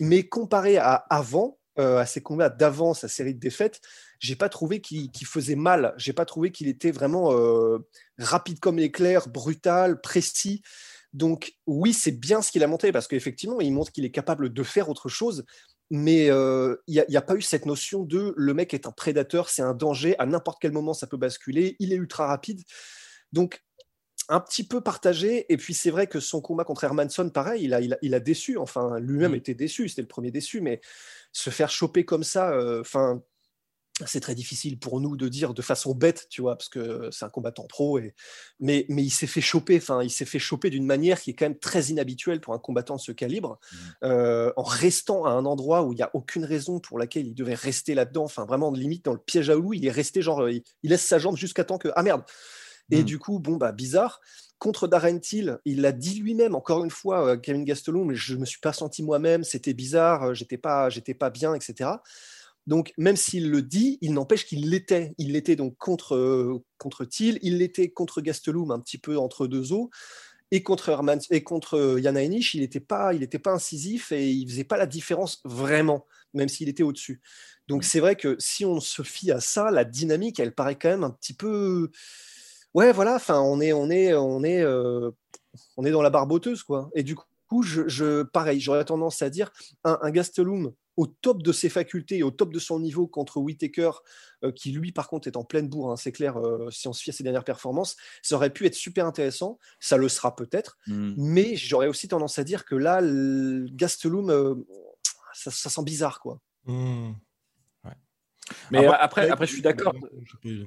mais 0.00 0.24
comparé 0.24 0.78
à 0.78 0.94
avant, 0.94 1.58
euh, 1.78 1.98
à 1.98 2.06
ses 2.06 2.22
combats 2.22 2.48
d'avant, 2.48 2.92
sa 2.92 3.08
série 3.08 3.34
de 3.34 3.40
défaites, 3.40 3.80
j'ai 4.18 4.36
pas 4.36 4.48
trouvé 4.48 4.80
qu'il 4.80 5.10
faisait 5.26 5.56
mal. 5.56 5.94
J'ai 5.96 6.12
pas 6.12 6.24
trouvé 6.24 6.50
qu'il 6.50 6.68
était 6.68 6.92
vraiment 6.92 7.30
rapide 8.18 8.60
comme 8.60 8.78
l'éclair, 8.78 9.28
brutal, 9.28 10.00
précis. 10.00 10.62
Donc 11.12 11.54
oui, 11.66 11.92
c'est 11.92 12.12
bien 12.12 12.40
ce 12.40 12.50
qu'il 12.50 12.62
a 12.62 12.66
montré 12.66 12.92
parce 12.92 13.06
qu'effectivement, 13.06 13.60
il 13.60 13.72
montre 13.72 13.92
qu'il 13.92 14.04
est 14.04 14.10
capable 14.10 14.52
de 14.52 14.62
faire 14.62 14.88
autre 14.88 15.08
chose, 15.08 15.44
mais 15.94 16.30
euh, 16.30 16.76
il 16.86 17.04
n'y 17.06 17.16
a, 17.18 17.20
pas 17.22 17.34
eu 17.34 17.42
cette 17.42 17.66
notion 17.66 18.02
de 18.02 18.32
le 18.34 18.54
mec 18.54 18.72
est 18.72 18.86
un 18.86 18.92
prédateur, 18.92 19.50
c'est 19.50 19.60
un 19.60 19.74
danger, 19.74 20.18
à 20.18 20.24
n'importe 20.24 20.56
quel 20.58 20.72
moment 20.72 20.94
ça 20.94 21.06
peut 21.06 21.18
basculer, 21.18 21.76
il 21.80 21.92
est 21.92 21.96
ultra 21.96 22.26
rapide. 22.26 22.62
Donc, 23.30 23.62
un 24.30 24.40
petit 24.40 24.66
peu 24.66 24.80
partagé. 24.80 25.52
Et 25.52 25.58
puis, 25.58 25.74
c'est 25.74 25.90
vrai 25.90 26.06
que 26.06 26.18
son 26.18 26.40
combat 26.40 26.64
contre 26.64 26.84
Hermanson, 26.84 27.28
pareil, 27.28 27.64
il 27.64 27.74
a, 27.74 27.80
il 28.00 28.14
a, 28.14 28.20
déçu. 28.20 28.56
Enfin, 28.56 28.98
lui-même 29.00 29.32
mm. 29.32 29.36
était 29.36 29.54
déçu, 29.54 29.86
c'était 29.90 30.00
le 30.00 30.08
premier 30.08 30.30
déçu, 30.30 30.62
mais 30.62 30.80
se 31.30 31.50
faire 31.50 31.68
choper 31.68 32.06
comme 32.06 32.24
ça, 32.24 32.52
euh, 32.52 32.82
enfin, 34.02 34.10
c'est 34.10 34.20
très 34.20 34.34
difficile 34.34 34.78
pour 34.78 35.00
nous 35.00 35.16
de 35.16 35.28
dire 35.28 35.54
de 35.54 35.62
façon 35.62 35.94
bête, 35.94 36.26
tu 36.28 36.40
vois, 36.40 36.56
parce 36.56 36.68
que 36.68 37.08
c'est 37.10 37.24
un 37.24 37.28
combattant 37.28 37.66
pro. 37.66 37.98
Et... 37.98 38.14
Mais, 38.60 38.86
mais 38.88 39.02
il 39.02 39.10
s'est 39.10 39.26
fait 39.26 39.40
choper, 39.40 39.76
enfin, 39.76 40.02
il 40.02 40.10
s'est 40.10 40.24
fait 40.24 40.38
choper 40.38 40.70
d'une 40.70 40.86
manière 40.86 41.20
qui 41.20 41.30
est 41.30 41.34
quand 41.34 41.44
même 41.44 41.58
très 41.58 41.84
inhabituelle 41.86 42.40
pour 42.40 42.54
un 42.54 42.58
combattant 42.58 42.96
de 42.96 43.00
ce 43.00 43.12
calibre, 43.12 43.58
mmh. 43.60 43.76
euh, 44.04 44.52
en 44.56 44.62
restant 44.62 45.24
à 45.24 45.30
un 45.30 45.44
endroit 45.44 45.82
où 45.82 45.92
il 45.92 45.96
n'y 45.96 46.02
a 46.02 46.10
aucune 46.14 46.44
raison 46.44 46.80
pour 46.80 46.98
laquelle 46.98 47.26
il 47.26 47.34
devait 47.34 47.54
rester 47.54 47.94
là-dedans. 47.94 48.24
Enfin, 48.24 48.44
vraiment, 48.44 48.70
limite 48.72 49.04
dans 49.04 49.12
le 49.12 49.18
piège 49.18 49.50
à 49.50 49.54
loup, 49.54 49.74
il 49.74 49.86
est 49.86 49.90
resté 49.90 50.22
genre, 50.22 50.48
il, 50.48 50.62
laisse 50.82 51.04
sa 51.04 51.18
jambe 51.18 51.36
jusqu'à 51.36 51.64
temps 51.64 51.78
que 51.78 51.88
ah 51.94 52.02
merde. 52.02 52.22
Et 52.90 53.02
mmh. 53.02 53.04
du 53.04 53.18
coup, 53.18 53.38
bon 53.38 53.56
bah 53.56 53.72
bizarre. 53.72 54.20
Contre 54.62 54.86
Darren 54.86 55.18
Till, 55.18 55.58
il 55.64 55.80
l'a 55.80 55.90
dit 55.90 56.20
lui-même, 56.20 56.54
encore 56.54 56.84
une 56.84 56.90
fois, 56.90 57.26
euh, 57.26 57.36
Kevin 57.36 57.64
Gastelum, 57.64 58.06
mais 58.06 58.14
je 58.14 58.36
me 58.36 58.44
suis 58.44 58.60
pas 58.60 58.72
senti 58.72 59.02
moi-même, 59.02 59.42
c'était 59.42 59.74
bizarre, 59.74 60.22
euh, 60.22 60.34
j'étais 60.34 60.56
pas, 60.56 60.88
j'étais 60.88 61.14
pas 61.14 61.30
bien, 61.30 61.52
etc. 61.54 61.90
Donc, 62.66 62.92
même 62.96 63.16
s'il 63.16 63.50
le 63.50 63.62
dit, 63.62 63.98
il 64.00 64.14
n'empêche 64.14 64.46
qu'il 64.46 64.70
l'était. 64.70 65.14
Il 65.18 65.32
l'était 65.32 65.56
donc 65.56 65.76
contre, 65.78 66.14
euh, 66.14 66.62
contre 66.78 67.04
Thiel, 67.04 67.38
il 67.42 67.58
l'était 67.58 67.90
contre 67.90 68.20
Gastelum, 68.20 68.70
un 68.70 68.80
petit 68.80 68.98
peu 68.98 69.18
entre 69.18 69.46
deux 69.46 69.72
eaux. 69.72 69.90
Et 70.52 70.62
contre, 70.62 70.90
Hermans, 70.90 71.18
et 71.30 71.42
contre 71.42 71.98
Yana 71.98 72.20
euh, 72.20 72.40
il 72.54 72.60
n'était 72.60 72.78
pas, 72.78 73.14
il 73.14 73.26
pas 73.28 73.52
incisif 73.52 74.12
et 74.12 74.30
il 74.30 74.48
faisait 74.48 74.64
pas 74.64 74.76
la 74.76 74.86
différence 74.86 75.40
vraiment, 75.44 76.06
même 76.34 76.48
s'il 76.48 76.68
était 76.68 76.82
au-dessus. 76.82 77.22
Donc, 77.68 77.84
c'est 77.84 78.00
vrai 78.00 78.16
que 78.16 78.36
si 78.38 78.64
on 78.64 78.78
se 78.78 79.02
fie 79.02 79.32
à 79.32 79.40
ça, 79.40 79.70
la 79.70 79.84
dynamique, 79.84 80.38
elle 80.38 80.54
paraît 80.54 80.76
quand 80.76 80.90
même 80.90 81.04
un 81.04 81.10
petit 81.10 81.34
peu. 81.34 81.90
Ouais, 82.74 82.92
voilà, 82.92 83.16
enfin, 83.16 83.40
on 83.40 83.60
est, 83.60 83.72
on 83.72 83.90
est, 83.90 84.14
on 84.14 84.44
est, 84.44 84.62
euh, 84.62 85.10
on 85.76 85.84
est 85.84 85.90
dans 85.90 86.02
la 86.02 86.10
barboteuse, 86.10 86.62
quoi. 86.62 86.90
Et 86.94 87.02
du 87.02 87.16
coup, 87.16 87.62
je, 87.62 88.22
pareil, 88.22 88.60
j'aurais 88.60 88.84
tendance 88.84 89.20
à 89.22 89.30
dire 89.30 89.52
un, 89.84 89.98
un 90.00 90.10
Gastelum 90.10 90.72
au 90.96 91.06
top 91.06 91.42
de 91.42 91.52
ses 91.52 91.68
facultés 91.68 92.18
et 92.18 92.22
au 92.22 92.30
top 92.30 92.52
de 92.52 92.58
son 92.58 92.78
niveau 92.80 93.06
contre 93.06 93.38
Whitaker, 93.38 93.90
euh, 94.44 94.52
qui 94.52 94.72
lui, 94.72 94.92
par 94.92 95.08
contre, 95.08 95.28
est 95.28 95.36
en 95.36 95.44
pleine 95.44 95.68
bourre, 95.68 95.92
hein, 95.92 95.96
c'est 95.96 96.12
clair, 96.12 96.36
euh, 96.36 96.70
si 96.70 96.88
on 96.88 96.92
se 96.92 97.02
fie 97.02 97.10
à 97.10 97.12
ses 97.12 97.24
dernières 97.24 97.44
performances, 97.44 97.96
ça 98.22 98.36
aurait 98.36 98.52
pu 98.52 98.66
être 98.66 98.74
super 98.74 99.06
intéressant. 99.06 99.58
Ça 99.80 99.96
le 99.96 100.08
sera 100.08 100.36
peut-être. 100.36 100.78
Hmm. 100.86 101.14
Mais 101.16 101.56
j'aurais 101.56 101.88
aussi 101.88 102.08
tendance 102.08 102.38
à 102.38 102.44
dire 102.44 102.64
que 102.64 102.74
là, 102.74 103.00
Gastelum, 103.72 104.30
euh, 104.30 104.54
ça, 105.32 105.50
sent 105.50 105.82
bizarre, 105.84 106.20
quoi. 106.20 106.38
Hmm. 106.66 107.12
Mais 108.70 108.84
après, 108.86 109.30
après, 109.30 109.46
je 109.46 109.52
suis 109.52 109.62
d'accord. 109.62 109.94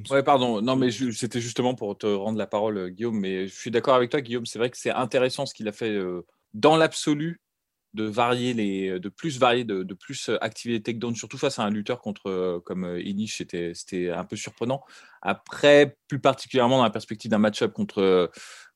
Ouais, 0.09 0.23
pardon. 0.23 0.61
Non, 0.61 0.75
mais 0.75 0.89
c'était 0.91 1.41
justement 1.41 1.75
pour 1.75 1.95
te 1.97 2.07
rendre 2.07 2.37
la 2.37 2.47
parole, 2.47 2.89
Guillaume. 2.89 3.19
Mais 3.19 3.47
je 3.47 3.53
suis 3.53 3.69
d'accord 3.69 3.93
avec 3.93 4.09
toi, 4.09 4.21
Guillaume. 4.21 4.45
C'est 4.45 4.57
vrai 4.57 4.71
que 4.71 4.77
c'est 4.77 4.89
intéressant 4.89 5.45
ce 5.45 5.53
qu'il 5.53 5.67
a 5.67 5.71
fait 5.71 5.95
dans 6.53 6.77
l'absolu 6.77 7.41
de 7.95 8.03
varier 8.03 8.53
les, 8.53 8.99
de 8.99 9.09
plus 9.09 9.39
varier, 9.39 9.63
de, 9.63 9.83
de 9.83 9.93
plus 9.93 10.29
euh, 10.29 10.43
activer 10.43 10.75
les 10.75 10.83
takedowns, 10.83 11.15
surtout 11.15 11.37
face 11.37 11.59
à 11.59 11.63
un 11.63 11.69
lutteur 11.69 12.01
contre 12.01 12.29
euh, 12.29 12.59
comme 12.59 12.83
euh, 12.83 13.01
Inish, 13.01 13.37
c'était, 13.37 13.71
c'était 13.73 14.09
un 14.09 14.25
peu 14.25 14.35
surprenant. 14.35 14.83
Après, 15.21 15.97
plus 16.07 16.19
particulièrement 16.19 16.77
dans 16.77 16.83
la 16.83 16.89
perspective 16.89 17.31
d'un 17.31 17.37
match-up 17.37 17.73
contre, 17.73 18.29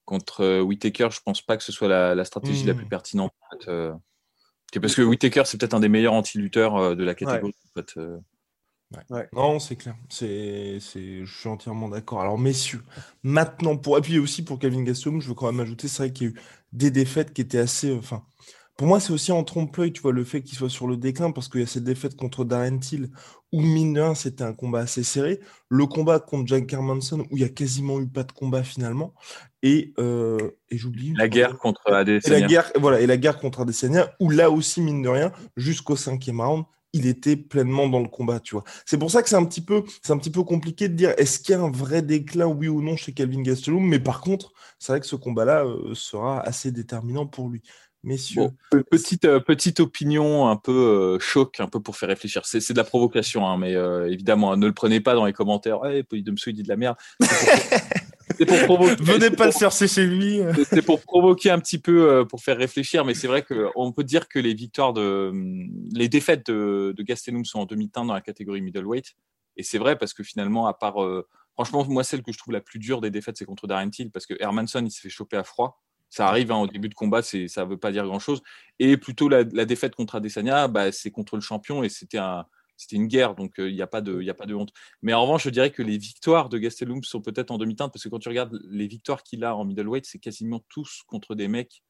contre 0.05 0.61
Whitaker, 0.61 1.09
je 1.11 1.19
pense 1.23 1.41
pas 1.41 1.57
que 1.57 1.63
ce 1.63 1.71
soit 1.71 1.87
la, 1.87 2.25
stratégie 2.25 2.63
la 2.63 2.73
plus 2.73 2.85
mmh. 2.85 2.89
pertinente. 2.89 3.33
parce 3.67 4.95
que 4.95 5.01
Whitaker, 5.01 5.43
c'est 5.45 5.59
peut-être 5.59 5.75
un 5.75 5.79
des 5.81 5.89
meilleurs 5.89 6.13
anti-lutteurs 6.13 6.95
de 6.95 7.03
la 7.03 7.13
catégorie. 7.13 7.53
Non, 9.33 9.59
c'est 9.59 9.75
clair. 9.75 9.95
C'est, 10.09 10.79
c'est, 10.79 11.23
je 11.23 11.39
suis 11.39 11.49
entièrement 11.49 11.89
d'accord. 11.89 12.21
Alors, 12.21 12.39
messieurs, 12.39 12.83
maintenant, 13.21 13.77
pour 13.77 13.95
appuyer 13.95 14.17
aussi 14.17 14.43
pour 14.43 14.57
Kevin 14.57 14.83
Gastelum, 14.83 15.21
je 15.21 15.27
veux 15.27 15.35
quand 15.35 15.51
même 15.51 15.59
ajouter, 15.59 15.87
c'est 15.87 16.03
vrai 16.03 16.13
qu'il 16.13 16.27
y 16.27 16.29
a 16.31 16.33
eu 16.33 16.41
des 16.73 16.89
défaites 16.89 17.31
qui 17.31 17.41
étaient 17.41 17.59
assez. 17.59 17.93
Enfin, 17.93 18.23
pour 18.79 18.87
moi, 18.87 19.01
c'est 19.01 19.11
aussi 19.11 19.33
en 19.33 19.43
trompe-l'œil, 19.43 19.91
tu 19.91 20.01
vois, 20.01 20.13
le 20.13 20.23
fait 20.23 20.41
qu'il 20.41 20.57
soit 20.57 20.69
sur 20.69 20.87
le 20.87 20.95
déclin, 20.95 21.31
parce 21.31 21.49
qu'il 21.49 21.59
y 21.59 21.63
a 21.65 21.67
cette 21.67 21.83
défaite 21.83 22.15
contre 22.15 22.45
Darren 22.45 22.79
Till, 22.79 23.09
où 23.51 23.59
mine 23.61 24.15
c'était 24.15 24.45
un 24.45 24.53
combat 24.53 24.79
assez 24.79 25.03
serré. 25.03 25.41
Le 25.67 25.85
combat 25.85 26.21
contre 26.21 26.47
Jack 26.47 26.71
Hermanson, 26.71 27.19
où 27.29 27.35
il 27.35 27.39
n'y 27.39 27.43
a 27.43 27.49
quasiment 27.49 27.99
eu 27.99 28.07
pas 28.07 28.23
de 28.23 28.31
combat 28.31 28.63
finalement. 28.63 29.13
Et, 29.63 29.93
euh, 29.99 30.51
et 30.69 30.77
j'oublie. 30.77 31.13
La 31.17 31.27
guerre 31.27 31.57
contre 31.57 31.91
Adesanya. 31.91 32.37
Et 32.37 32.41
la 32.41 32.47
guerre, 32.47 32.71
voilà, 32.79 33.01
et 33.01 33.05
la 33.05 33.17
guerre 33.17 33.37
contre 33.37 33.59
Adesanya, 33.59 34.15
où 34.21 34.29
là 34.29 34.49
aussi, 34.49 34.79
mine 34.79 35.01
de 35.01 35.09
rien, 35.09 35.33
jusqu'au 35.57 35.97
cinquième 35.97 36.39
round, 36.39 36.63
il 36.93 37.05
était 37.05 37.35
pleinement 37.35 37.89
dans 37.89 37.99
le 37.99 38.07
combat, 38.07 38.39
tu 38.39 38.55
vois. 38.55 38.63
C'est 38.85 38.97
pour 38.97 39.11
ça 39.11 39.21
que 39.21 39.27
c'est 39.27 39.35
un 39.35 39.45
petit 39.45 39.61
peu, 39.61 39.83
c'est 40.01 40.13
un 40.13 40.17
petit 40.17 40.31
peu 40.31 40.43
compliqué 40.43 40.87
de 40.87 40.93
dire 40.93 41.13
est-ce 41.17 41.39
qu'il 41.39 41.53
y 41.53 41.57
a 41.57 41.61
un 41.61 41.69
vrai 41.69 42.01
déclin, 42.01 42.47
oui 42.47 42.69
ou 42.69 42.81
non, 42.81 42.95
chez 42.95 43.11
Calvin 43.11 43.41
Gastelum? 43.41 43.85
Mais 43.85 43.99
par 43.99 44.21
contre, 44.21 44.53
c'est 44.79 44.93
vrai 44.93 45.01
que 45.01 45.05
ce 45.05 45.17
combat-là 45.17 45.65
euh, 45.65 45.93
sera 45.95 46.39
assez 46.39 46.71
déterminant 46.71 47.27
pour 47.27 47.49
lui 47.49 47.61
messieurs. 48.03 48.49
petite, 48.89 49.25
euh, 49.25 49.39
petite 49.39 49.79
opinion 49.79 50.47
un 50.47 50.55
peu 50.55 50.71
euh, 50.71 51.19
choc, 51.19 51.59
un 51.59 51.67
peu 51.67 51.81
pour 51.81 51.97
faire 51.97 52.09
réfléchir. 52.09 52.45
C'est 52.45 52.71
de 52.71 52.77
la 52.77 52.83
provocation, 52.83 53.47
hein, 53.47 53.57
mais 53.57 53.75
euh, 53.75 54.11
évidemment, 54.11 54.55
ne 54.55 54.67
le 54.67 54.73
prenez 54.73 54.99
pas 54.99 55.13
dans 55.13 55.25
les 55.25 55.33
commentaires. 55.33 55.83
Hey, 55.85 56.03
Polydome 56.03 56.35
dit 56.35 56.63
de 56.63 56.69
la 56.69 56.77
merde. 56.77 56.97
C'est 58.37 58.45
pour, 58.45 58.57
provoquer. 58.65 58.95
Venez 59.03 59.29
pas 59.31 59.47
le 59.47 59.51
chercher 59.51 59.87
chez 59.87 60.05
lui. 60.05 60.41
C'est 60.69 60.81
pour 60.81 61.01
provoquer 61.01 61.51
un 61.51 61.59
petit 61.59 61.79
peu, 61.79 62.25
pour 62.29 62.41
faire 62.41 62.57
réfléchir, 62.57 63.05
mais 63.05 63.13
c'est 63.13 63.27
vrai 63.27 63.43
qu'on 63.43 63.91
peut 63.91 64.03
dire 64.03 64.27
que 64.27 64.39
les 64.39 64.53
victoires 64.53 64.93
de, 64.93 65.31
les 65.93 66.07
défaites 66.07 66.47
de, 66.47 66.93
de 66.95 67.03
Gastelum 67.03 67.45
sont 67.45 67.59
en 67.59 67.65
demi-teinte 67.65 68.07
dans 68.07 68.13
la 68.13 68.21
catégorie 68.21 68.61
middleweight. 68.61 69.15
Et 69.57 69.63
c'est 69.63 69.77
vrai 69.77 69.97
parce 69.97 70.13
que 70.13 70.23
finalement, 70.23 70.67
à 70.67 70.73
part, 70.73 70.95
franchement, 71.53 71.85
moi, 71.85 72.03
celle 72.03 72.23
que 72.23 72.31
je 72.31 72.37
trouve 72.37 72.53
la 72.53 72.61
plus 72.61 72.79
dure 72.79 73.01
des 73.01 73.11
défaites, 73.11 73.37
c'est 73.37 73.45
contre 73.45 73.67
Darren 73.67 73.89
Till 73.89 74.09
parce 74.09 74.25
que 74.25 74.35
Hermanson, 74.39 74.85
il 74.85 74.91
s'est 74.91 75.01
fait 75.01 75.09
choper 75.09 75.35
à 75.35 75.43
froid. 75.43 75.81
Ça 76.09 76.27
arrive 76.27 76.51
hein, 76.51 76.57
au 76.57 76.67
début 76.67 76.89
de 76.89 76.95
combat, 76.95 77.21
ça 77.21 77.37
ne 77.37 77.69
veut 77.69 77.77
pas 77.77 77.91
dire 77.91 78.05
grand-chose. 78.05 78.41
Et 78.79 78.97
plutôt 78.97 79.29
la, 79.29 79.43
défaite 79.43 79.95
contre 79.95 80.15
Adesanya, 80.15 80.67
bah, 80.67 80.91
c'est 80.91 81.11
contre 81.11 81.35
le 81.35 81.41
champion 81.41 81.83
et 81.83 81.89
c'était 81.89 82.17
un, 82.17 82.45
une 82.91 83.07
guerre, 83.07 83.35
donc 83.35 83.53
il 83.57 83.73
n'y 83.73 83.81
a, 83.81 83.87
pas 83.87 84.01
de, 84.01 84.27
a 84.27 84.33
pas 84.33 84.45
de 84.45 84.55
honte. 84.55 84.71
Mais 85.01 85.13
en 85.13 85.21
revanche, 85.21 85.43
je 85.43 85.49
dirais 85.49 85.71
que 85.71 85.83
les 85.83 85.97
victoires 85.97 86.49
de 86.49 86.57
Gastelum 86.57 87.03
sont 87.03 87.21
peut-être 87.21 87.51
en 87.51 87.57
demi-teinte, 87.57 87.91
parce 87.91 88.03
que 88.03 88.09
quand 88.09 88.19
tu 88.19 88.29
regardes 88.29 88.59
les 88.69 88.87
victoires 88.87 89.23
qu'il 89.23 89.43
a 89.43 89.55
en 89.55 89.65
middleweight, 89.65 90.05
c'est 90.05 90.19
quasiment 90.19 90.63
tous 90.69 91.03
contre 91.07 91.35
des 91.35 91.47
mecs 91.47 91.83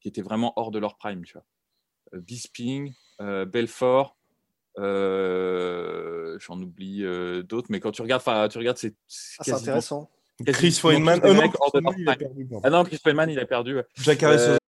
qui 0.00 0.08
étaient 0.08 0.22
vraiment 0.22 0.52
hors 0.56 0.70
de 0.70 0.78
leur 0.78 0.96
prime. 0.96 1.24
Tu 1.24 1.34
vois. 1.34 1.44
Euh, 2.14 2.20
Bisping, 2.20 2.92
euh, 3.20 3.44
Belfort, 3.44 4.16
euh, 4.78 6.38
j'en 6.40 6.60
oublie 6.60 7.02
d'autres, 7.44 7.68
mais 7.70 7.80
quand 7.80 7.92
tu 7.92 8.02
regardes, 8.02 8.50
tu 8.50 8.58
regardes, 8.58 8.78
c'est 8.78 8.96
ah, 9.38 9.54
intéressant. 9.54 10.10
Chris 10.46 10.78
Feynman. 10.78 11.20
Euh, 11.24 11.34
non, 11.34 11.92
il 11.98 12.08
a 12.08 12.16
perdu. 12.16 12.48
Ah 12.64 12.70
non, 12.70 12.84
Chris 12.84 12.98
Feynman, 12.98 13.30
il 13.30 13.38
a 13.38 13.46
perdu. 13.46 13.82
Jack 13.96 14.22
euh... 14.22 14.58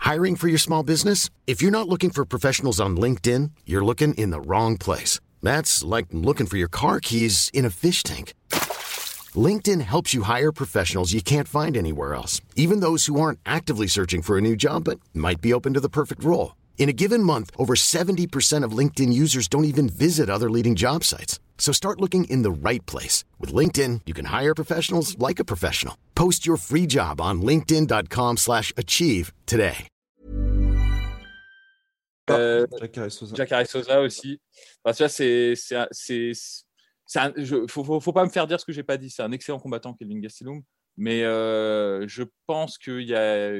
Hiring 0.00 0.36
for 0.36 0.48
your 0.48 0.58
small 0.58 0.84
business? 0.84 1.30
If 1.46 1.60
you're 1.60 1.72
not 1.72 1.88
looking 1.88 2.10
for 2.10 2.24
professionals 2.24 2.80
on 2.80 2.96
LinkedIn, 2.96 3.50
you're 3.66 3.84
looking 3.84 4.14
in 4.14 4.30
the 4.30 4.40
wrong 4.40 4.76
place. 4.78 5.18
That's 5.42 5.82
like 5.82 6.06
looking 6.12 6.46
for 6.46 6.56
your 6.56 6.68
car 6.68 7.00
keys 7.00 7.50
in 7.52 7.64
a 7.64 7.70
fish 7.70 8.02
tank. 8.04 8.32
LinkedIn 9.34 9.80
helps 9.80 10.14
you 10.14 10.22
hire 10.22 10.52
professionals 10.52 11.12
you 11.12 11.20
can't 11.20 11.48
find 11.48 11.76
anywhere 11.76 12.14
else, 12.14 12.40
even 12.54 12.80
those 12.80 13.06
who 13.06 13.20
aren't 13.20 13.40
actively 13.44 13.88
searching 13.88 14.22
for 14.22 14.38
a 14.38 14.40
new 14.40 14.54
job 14.54 14.84
but 14.84 15.00
might 15.12 15.40
be 15.40 15.52
open 15.52 15.74
to 15.74 15.80
the 15.80 15.88
perfect 15.88 16.22
role. 16.22 16.54
In 16.78 16.88
a 16.88 16.92
given 16.92 17.22
month, 17.22 17.50
over 17.58 17.74
70% 17.74 18.62
of 18.62 18.78
LinkedIn 18.78 19.12
users 19.12 19.48
don't 19.48 19.64
even 19.64 19.88
visit 19.88 20.30
other 20.30 20.50
leading 20.50 20.76
job 20.76 21.02
sites. 21.02 21.40
So 21.58 21.72
start 21.72 22.00
looking 22.00 22.26
in 22.30 22.42
the 22.42 22.52
right 22.52 22.86
place. 22.86 23.24
With 23.40 23.52
LinkedIn, 23.52 24.02
you 24.06 24.14
can 24.14 24.26
hire 24.26 24.54
professionals 24.54 25.18
like 25.18 25.40
a 25.40 25.44
professional. 25.44 25.94
Post 26.14 26.46
your 26.46 26.56
free 26.56 26.86
job 26.86 27.20
on 27.20 27.42
linkedin.com 27.42 28.36
slash 28.36 28.72
achieve 28.76 29.32
today. 29.46 29.88
Euh, 32.28 32.66
Jack 33.34 33.68
Sosa 33.68 34.00
aussi. 34.00 34.40
Tu 34.84 35.04
vois, 35.04 35.08
c'est... 35.08 35.54
c'est, 35.54 36.32
faut, 37.68 37.84
faut, 37.84 38.00
faut, 38.00 38.12
pas 38.12 38.24
me 38.24 38.30
faire 38.30 38.48
dire 38.48 38.58
ce 38.58 38.64
que 38.64 38.72
j'ai 38.72 38.82
pas 38.82 38.96
dit. 38.96 39.10
C'est 39.10 39.22
un 39.22 39.30
excellent 39.30 39.60
combattant, 39.60 39.94
Kelvin 39.94 40.18
Gastelum. 40.18 40.62
Mais 40.96 41.22
euh, 41.24 42.06
je 42.08 42.22
pense 42.46 42.78
qu'il 42.78 43.02
y 43.02 43.14
a 43.14 43.54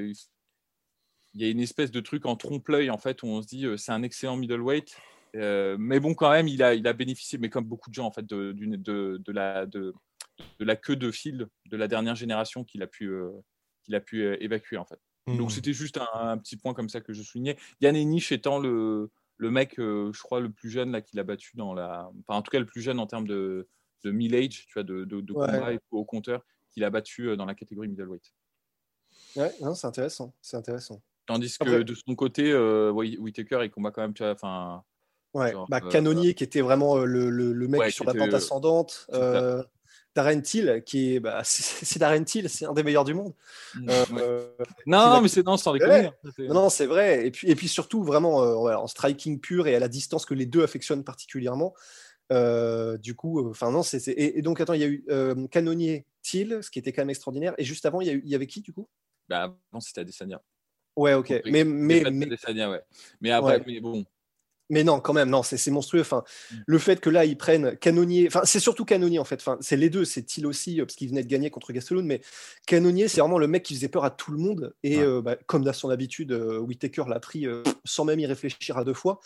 il 1.36 1.42
y 1.42 1.44
a 1.44 1.50
une 1.50 1.60
espèce 1.60 1.90
de 1.90 2.00
truc 2.00 2.24
en 2.24 2.34
trompe-l'œil 2.34 2.88
en 2.88 2.96
fait 2.96 3.22
où 3.22 3.26
on 3.26 3.42
se 3.42 3.46
dit 3.46 3.66
euh, 3.66 3.76
c'est 3.76 3.92
un 3.92 4.02
excellent 4.02 4.36
middleweight 4.36 4.96
euh, 5.36 5.76
mais 5.78 6.00
bon, 6.00 6.14
quand 6.14 6.30
même, 6.30 6.48
il 6.48 6.62
a, 6.62 6.74
il 6.74 6.86
a 6.86 6.92
bénéficié, 6.92 7.38
mais 7.38 7.50
comme 7.50 7.64
beaucoup 7.64 7.90
de 7.90 7.94
gens, 7.94 8.06
en 8.06 8.10
fait, 8.10 8.24
de, 8.26 8.52
de, 8.52 9.18
de 9.18 9.32
la, 9.32 9.66
de, 9.66 9.94
de, 10.58 10.64
la 10.64 10.76
queue 10.76 10.96
de 10.96 11.10
fil 11.10 11.48
de 11.66 11.76
la 11.76 11.88
dernière 11.88 12.14
génération 12.14 12.64
qu'il 12.64 12.82
a 12.82 12.86
pu, 12.86 13.08
euh, 13.08 13.30
qu'il 13.82 13.94
a 13.94 14.00
pu 14.00 14.22
euh, 14.22 14.42
évacuer, 14.42 14.76
en 14.76 14.84
fait. 14.84 15.00
Donc, 15.26 15.48
hmm. 15.48 15.50
c'était 15.50 15.72
juste 15.72 15.98
un, 16.14 16.38
petit 16.38 16.56
point 16.56 16.72
comme 16.72 16.88
ça 16.88 17.00
que 17.00 17.12
je 17.12 17.22
soulignais. 17.22 17.56
Yann 17.80 17.96
Enish 17.96 18.30
étant 18.30 18.60
le, 18.60 19.10
le 19.38 19.50
mec, 19.50 19.74
je 19.76 20.22
crois, 20.22 20.40
le 20.40 20.50
plus 20.50 20.70
jeune 20.70 20.92
là 20.92 21.00
qu'il 21.00 21.18
a 21.18 21.24
battu 21.24 21.56
dans 21.56 21.74
la. 21.74 22.08
Enfin, 22.20 22.38
en 22.38 22.42
tout 22.42 22.50
cas, 22.50 22.60
le 22.60 22.66
plus 22.66 22.80
jeune 22.80 23.00
en 23.00 23.08
termes 23.08 23.26
de, 23.26 23.68
de 24.04 24.12
middle-age, 24.12 24.66
tu 24.68 24.72
vois, 24.74 24.84
de, 24.84 25.04
de, 25.04 25.32
combat 25.32 25.72
au 25.90 26.04
compteur, 26.04 26.46
qu'il 26.70 26.84
a 26.84 26.90
battu 26.90 27.36
dans 27.36 27.44
la 27.44 27.56
catégorie 27.56 27.88
middleweight. 27.88 28.32
Ouais, 29.34 29.52
c'est 29.74 29.86
intéressant. 29.86 30.32
C'est 30.40 30.56
intéressant. 30.56 31.02
Tandis 31.26 31.58
que 31.58 31.82
de 31.82 31.94
son 31.94 32.14
côté, 32.14 32.54
Whitaker, 32.56 33.64
il 33.64 33.70
combat 33.72 33.90
quand 33.90 34.02
même, 34.02 34.14
tu 34.14 34.22
vois, 34.22 34.30
enfin 34.30 34.84
Ouais, 35.36 35.52
bah, 35.68 35.80
euh, 35.84 35.90
Canonier 35.90 36.32
qui 36.32 36.44
était 36.44 36.62
vraiment 36.62 36.96
euh, 36.96 37.04
le, 37.04 37.28
le, 37.30 37.68
mec 37.68 37.90
sur 37.90 38.04
la 38.04 38.14
pente 38.14 38.32
ascendante. 38.32 39.06
Euh, 39.12 39.62
Darren 40.14 40.40
Till, 40.40 40.82
qui 40.86 41.14
est, 41.14 41.20
bah, 41.20 41.42
c'est 41.44 41.98
Darren 41.98 42.24
Till, 42.24 42.48
c'est 42.48 42.64
un 42.64 42.72
des 42.72 42.82
meilleurs 42.82 43.04
du 43.04 43.12
monde. 43.12 43.34
Mmh, 43.74 43.90
non, 44.86 45.20
mais 45.20 45.28
c'est 45.28 45.44
non, 45.44 45.58
sans 45.58 45.74
déconner. 45.74 46.10
Non, 46.38 46.54
non 46.54 46.68
c'est 46.70 46.86
vrai. 46.86 47.26
Et 47.26 47.30
puis, 47.30 47.50
et 47.50 47.54
puis 47.54 47.68
surtout 47.68 48.02
vraiment 48.02 48.38
en 48.38 48.86
striking 48.86 49.40
pur 49.40 49.66
et 49.66 49.74
à 49.74 49.78
la 49.78 49.88
distance 49.88 50.24
que 50.24 50.32
les 50.32 50.46
deux 50.46 50.62
affectionnent 50.62 51.04
particulièrement. 51.04 51.74
du 52.30 53.14
coup, 53.14 53.46
enfin 53.50 53.70
non, 53.70 53.82
c'est 53.82 54.08
et, 54.08 54.40
donc 54.40 54.62
attends, 54.62 54.72
il 54.72 54.80
y 54.80 54.84
a 54.84 54.88
eu 54.88 55.04
Canonier, 55.50 56.06
Till, 56.22 56.60
ce 56.62 56.70
qui 56.70 56.78
était 56.78 56.92
quand 56.92 57.02
même 57.02 57.10
extraordinaire. 57.10 57.52
Et 57.58 57.64
juste 57.64 57.84
avant, 57.84 58.00
il 58.00 58.06
y, 58.06 58.10
a 58.10 58.14
eu, 58.14 58.22
il 58.24 58.30
y 58.30 58.34
avait 58.34 58.46
qui 58.46 58.62
du 58.62 58.72
coup? 58.72 58.88
Bah, 59.28 59.42
Avant, 59.42 59.80
c'était 59.80 60.00
Adesanya. 60.00 60.40
Ouais, 60.96 61.12
ok. 61.12 61.42
mais 61.44 61.62
mais, 61.62 62.02
mais... 62.10 62.66
ouais. 62.66 62.82
mais 63.20 63.30
après, 63.30 63.62
mais 63.66 63.80
bon, 63.80 64.06
mais 64.68 64.82
non, 64.84 65.00
quand 65.00 65.12
même, 65.12 65.30
non, 65.30 65.42
c'est 65.42 65.70
monstrueux. 65.70 66.00
Enfin, 66.00 66.24
mm. 66.50 66.56
le 66.66 66.78
fait 66.78 67.00
que 67.00 67.10
là, 67.10 67.24
ils 67.24 67.36
prennent 67.36 67.76
Canonier, 67.76 68.26
enfin, 68.26 68.42
c'est 68.44 68.60
surtout 68.60 68.84
Canonier 68.84 69.18
en 69.18 69.24
fait. 69.24 69.36
Enfin, 69.36 69.58
c'est 69.60 69.76
les 69.76 69.90
deux, 69.90 70.04
c'est 70.04 70.22
Thiel 70.22 70.46
aussi, 70.46 70.80
euh, 70.80 70.84
parce 70.84 70.96
qu'il 70.96 71.08
venait 71.08 71.22
de 71.22 71.28
gagner 71.28 71.50
contre 71.50 71.72
Gastelum, 71.72 72.04
mais 72.04 72.20
Canonier, 72.66 73.08
c'est 73.08 73.20
vraiment 73.20 73.38
le 73.38 73.46
mec 73.46 73.62
qui 73.62 73.74
faisait 73.74 73.88
peur 73.88 74.04
à 74.04 74.10
tout 74.10 74.32
le 74.32 74.38
monde. 74.38 74.74
Et 74.82 74.98
euh, 74.98 75.22
bah, 75.22 75.36
comme 75.46 75.66
à 75.68 75.72
son 75.72 75.90
habitude, 75.90 76.32
euh, 76.32 76.58
Whitaker 76.58 77.04
l'a 77.08 77.20
pris 77.20 77.46
sans 77.84 78.04
même 78.04 78.18
y 78.18 78.26
réfléchir 78.26 78.76
à 78.76 78.84
deux 78.84 78.94
fois. 78.94 79.20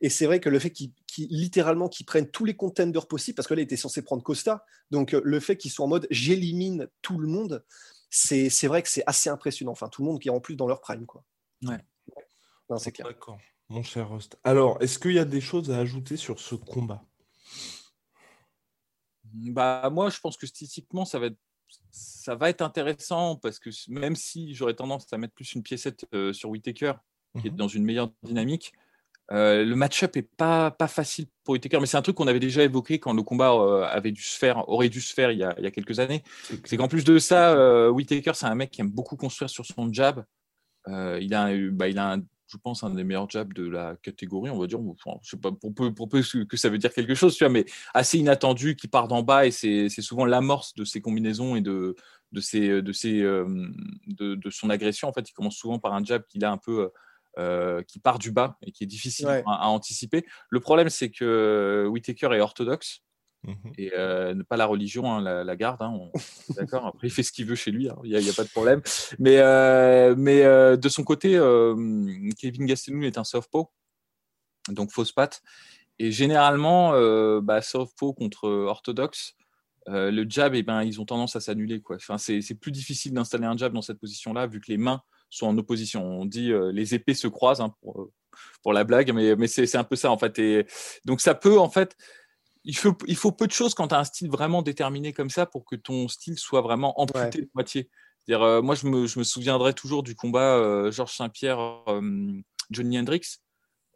Et 0.00 0.08
c'est 0.08 0.26
vrai 0.26 0.40
que 0.40 0.48
le 0.48 0.58
fait 0.58 0.70
qu'ils 0.70 0.92
littéralement 1.16 1.88
qu'ils 1.88 2.06
prennent 2.06 2.28
tous 2.28 2.44
les 2.44 2.54
contenders 2.54 3.06
possibles, 3.06 3.36
parce 3.36 3.46
que 3.46 3.54
là, 3.54 3.60
il 3.60 3.64
était 3.64 3.76
censé 3.76 4.02
prendre 4.02 4.22
Costa, 4.22 4.64
donc 4.90 5.12
le 5.12 5.40
fait 5.40 5.56
qu'ils 5.56 5.70
soient 5.70 5.86
en 5.86 5.88
mode 5.88 6.08
j'élimine 6.10 6.88
tout 7.02 7.18
le 7.18 7.28
monde, 7.28 7.64
c'est 8.10 8.66
vrai 8.66 8.82
que 8.82 8.88
c'est 8.88 9.04
assez 9.06 9.30
impressionnant. 9.30 9.72
Enfin, 9.72 9.88
tout 9.88 10.02
le 10.02 10.08
monde 10.08 10.20
qui 10.20 10.28
est 10.28 10.32
en 10.32 10.40
plus 10.40 10.56
dans 10.56 10.66
leur 10.66 10.80
prime, 10.80 11.06
quoi. 11.06 11.24
Ouais. 11.62 11.78
c'est 12.78 12.90
clair. 12.90 13.06
D'accord 13.06 13.38
mon 13.72 13.82
cher 13.82 14.10
Rust. 14.10 14.38
Alors, 14.44 14.80
est-ce 14.80 14.98
qu'il 14.98 15.12
y 15.12 15.18
a 15.18 15.24
des 15.24 15.40
choses 15.40 15.70
à 15.70 15.78
ajouter 15.78 16.16
sur 16.16 16.38
ce 16.38 16.54
combat? 16.54 17.02
Bah, 19.24 19.88
Moi, 19.90 20.10
je 20.10 20.20
pense 20.20 20.36
que 20.36 20.46
statistiquement, 20.46 21.04
ça 21.04 21.18
va 21.18 21.26
être, 21.26 21.38
ça 21.90 22.34
va 22.34 22.50
être 22.50 22.62
intéressant 22.62 23.36
parce 23.36 23.58
que 23.58 23.70
même 23.88 24.14
si 24.14 24.54
j'aurais 24.54 24.74
tendance 24.74 25.10
à 25.12 25.18
mettre 25.18 25.34
plus 25.34 25.54
une 25.54 25.62
piécette 25.62 26.06
euh, 26.14 26.32
sur 26.32 26.50
Whitaker, 26.50 26.92
qui 27.40 27.48
est 27.48 27.50
mhm. 27.50 27.56
dans 27.56 27.68
une 27.68 27.84
meilleure 27.84 28.12
dynamique. 28.22 28.72
Euh, 29.30 29.64
le 29.64 29.74
match-up 29.74 30.14
est 30.16 30.28
pas, 30.36 30.70
pas 30.70 30.88
facile 30.88 31.26
pour 31.44 31.52
Whitaker, 31.52 31.80
mais 31.80 31.86
c'est 31.86 31.96
un 31.96 32.02
truc 32.02 32.16
qu'on 32.16 32.26
avait 32.26 32.40
déjà 32.40 32.62
évoqué 32.62 32.98
quand 32.98 33.14
le 33.14 33.22
combat 33.22 33.52
euh, 33.52 33.84
avait 33.84 34.12
dû 34.12 34.20
se 34.20 34.36
faire, 34.36 34.68
aurait 34.68 34.90
dû 34.90 35.00
se 35.00 35.14
faire 35.14 35.30
il 35.30 35.38
y 35.38 35.44
a, 35.44 35.54
il 35.56 35.64
y 35.64 35.66
a 35.66 35.70
quelques 35.70 35.98
années. 35.98 36.22
C'est 36.64 36.76
qu'en 36.76 36.88
plus 36.88 37.04
de 37.04 37.18
ça, 37.18 37.90
Whitaker, 37.90 38.32
c'est 38.34 38.46
un 38.46 38.54
mec 38.54 38.70
qui 38.70 38.82
aime 38.82 38.90
beaucoup 38.90 39.16
construire 39.16 39.48
sur 39.48 39.64
son 39.64 39.90
jab. 39.90 40.24
il, 40.86 41.34
a, 41.34 41.70
bah, 41.70 41.88
il 41.88 41.98
a 41.98 42.12
un, 42.12 42.22
je 42.52 42.58
pense, 42.58 42.84
un 42.84 42.90
des 42.90 43.04
meilleurs 43.04 43.30
jabs 43.30 43.52
de 43.54 43.66
la 43.66 43.96
catégorie, 44.02 44.50
on 44.50 44.58
va 44.58 44.66
dire. 44.66 44.78
je 45.22 45.30
sais 45.30 45.36
pas 45.36 45.50
pour 45.50 45.74
peu, 45.74 45.94
pour 45.94 46.08
peu 46.08 46.20
que 46.48 46.56
ça 46.56 46.68
veut 46.68 46.78
dire 46.78 46.92
quelque 46.92 47.14
chose, 47.14 47.34
tu 47.34 47.44
vois, 47.44 47.52
mais 47.52 47.64
assez 47.94 48.18
inattendu, 48.18 48.76
qui 48.76 48.88
part 48.88 49.08
d'en 49.08 49.22
bas 49.22 49.46
et 49.46 49.50
c'est 49.50 49.88
souvent 49.88 50.24
l'amorce 50.24 50.74
de 50.74 50.84
ses 50.84 51.00
combinaisons 51.00 51.56
et 51.56 51.62
de, 51.62 51.96
de, 52.32 52.40
ses, 52.40 52.82
de, 52.82 52.92
ses, 52.92 53.20
de, 53.20 54.34
de, 54.34 54.50
son 54.50 54.70
agression. 54.70 55.08
En 55.08 55.12
fait, 55.12 55.28
il 55.28 55.32
commence 55.32 55.56
souvent 55.56 55.78
par 55.78 55.94
un 55.94 56.04
jab 56.04 56.24
qu'il 56.26 56.44
a 56.44 56.50
un 56.50 56.58
peu 56.58 56.90
euh, 57.38 57.82
qui 57.84 57.98
part 57.98 58.18
du 58.18 58.30
bas 58.30 58.58
et 58.60 58.72
qui 58.72 58.84
est 58.84 58.86
difficile 58.86 59.26
à, 59.46 59.68
anticiper. 59.68 60.26
Le 60.50 60.60
problème, 60.60 60.90
c'est 60.90 61.10
que 61.10 61.86
Whitaker 61.88 62.28
est 62.34 62.40
orthodoxe. 62.40 63.00
Mhm. 63.44 63.72
Et 63.76 63.92
euh, 63.96 64.40
pas 64.48 64.56
la 64.56 64.66
religion, 64.66 65.12
hein, 65.12 65.44
la, 65.44 65.56
garde. 65.56 65.82
Hein, 65.82 65.98
d'accord. 66.50 66.86
Après, 66.86 67.08
il 67.08 67.10
fait 67.10 67.22
ce 67.22 67.32
qu'il 67.32 67.46
veut 67.46 67.54
chez 67.54 67.70
lui. 67.70 67.88
Hein, 67.88 67.96
il 68.04 68.16
n'y 68.16 68.28
a, 68.28 68.32
pas 68.32 68.44
de 68.44 68.50
problème. 68.50 68.82
Mais, 69.18 69.38
euh, 69.38 70.14
mais 70.16 70.42
de 70.76 70.88
son 70.88 71.04
côté, 71.04 71.30
Kevin 72.38 72.66
Gastelum 72.66 73.02
est 73.02 73.18
un 73.18 73.24
southpaw, 73.24 73.70
donc 74.68 74.92
fausse 74.92 75.12
patte. 75.12 75.42
Et 75.98 76.10
généralement, 76.10 76.92
bah, 77.40 77.62
southpaw 77.62 78.12
contre 78.12 78.48
orthodoxe, 78.48 79.34
le 79.86 80.24
jab, 80.28 80.54
eh 80.54 80.62
ben, 80.62 80.82
ils 80.82 81.00
ont 81.00 81.04
tendance 81.04 81.36
à 81.36 81.40
s'annuler. 81.40 81.82
Enfin, 81.90 82.18
c'est 82.18 82.54
plus 82.54 82.72
difficile 82.72 83.12
d'installer 83.12 83.46
un 83.46 83.56
jab 83.56 83.72
dans 83.72 83.82
cette 83.82 83.98
position-là, 83.98 84.46
vu 84.46 84.60
que 84.60 84.70
les 84.70 84.78
mains 84.78 85.02
sont 85.32 85.46
en 85.46 85.58
opposition. 85.58 86.04
On 86.04 86.24
dit 86.24 86.52
euh, 86.52 86.70
les 86.72 86.94
épées 86.94 87.14
se 87.14 87.26
croisent 87.26 87.70
pour, 87.80 88.02
euh, 88.02 88.12
pour 88.62 88.72
la 88.72 88.84
blague, 88.84 89.12
mais, 89.12 89.34
mais 89.36 89.46
c'est 89.46 89.74
un 89.76 89.84
peu 89.84 89.96
ça 89.96 90.10
en 90.10 90.18
fait. 90.18 90.38
Et 90.38 90.66
donc 91.04 91.20
ça 91.20 91.34
peut 91.34 91.58
en 91.58 91.70
fait, 91.70 91.96
il 92.64 92.76
faut, 92.76 92.96
il 93.06 93.16
faut 93.16 93.32
peu 93.32 93.46
de 93.46 93.52
choses 93.52 93.74
quand 93.74 93.88
tu 93.88 93.94
as 93.94 93.98
un 93.98 94.04
style 94.04 94.30
vraiment 94.30 94.62
déterminé 94.62 95.12
comme 95.12 95.30
ça 95.30 95.46
pour 95.46 95.64
que 95.64 95.76
ton 95.76 96.08
style 96.08 96.38
soit 96.38 96.60
vraiment 96.60 97.00
amputé 97.00 97.42
de 97.42 97.50
moitié. 97.54 97.90
dire 98.28 98.42
euh, 98.42 98.62
moi, 98.62 98.74
je 98.74 98.86
me, 98.86 99.06
je 99.06 99.18
me, 99.18 99.24
souviendrai 99.24 99.74
toujours 99.74 100.02
du 100.02 100.14
combat 100.14 100.90
Georges 100.90 101.14
Saint-Pierre, 101.14 101.84
Johnny 102.70 102.98
Hendrix. 102.98 103.38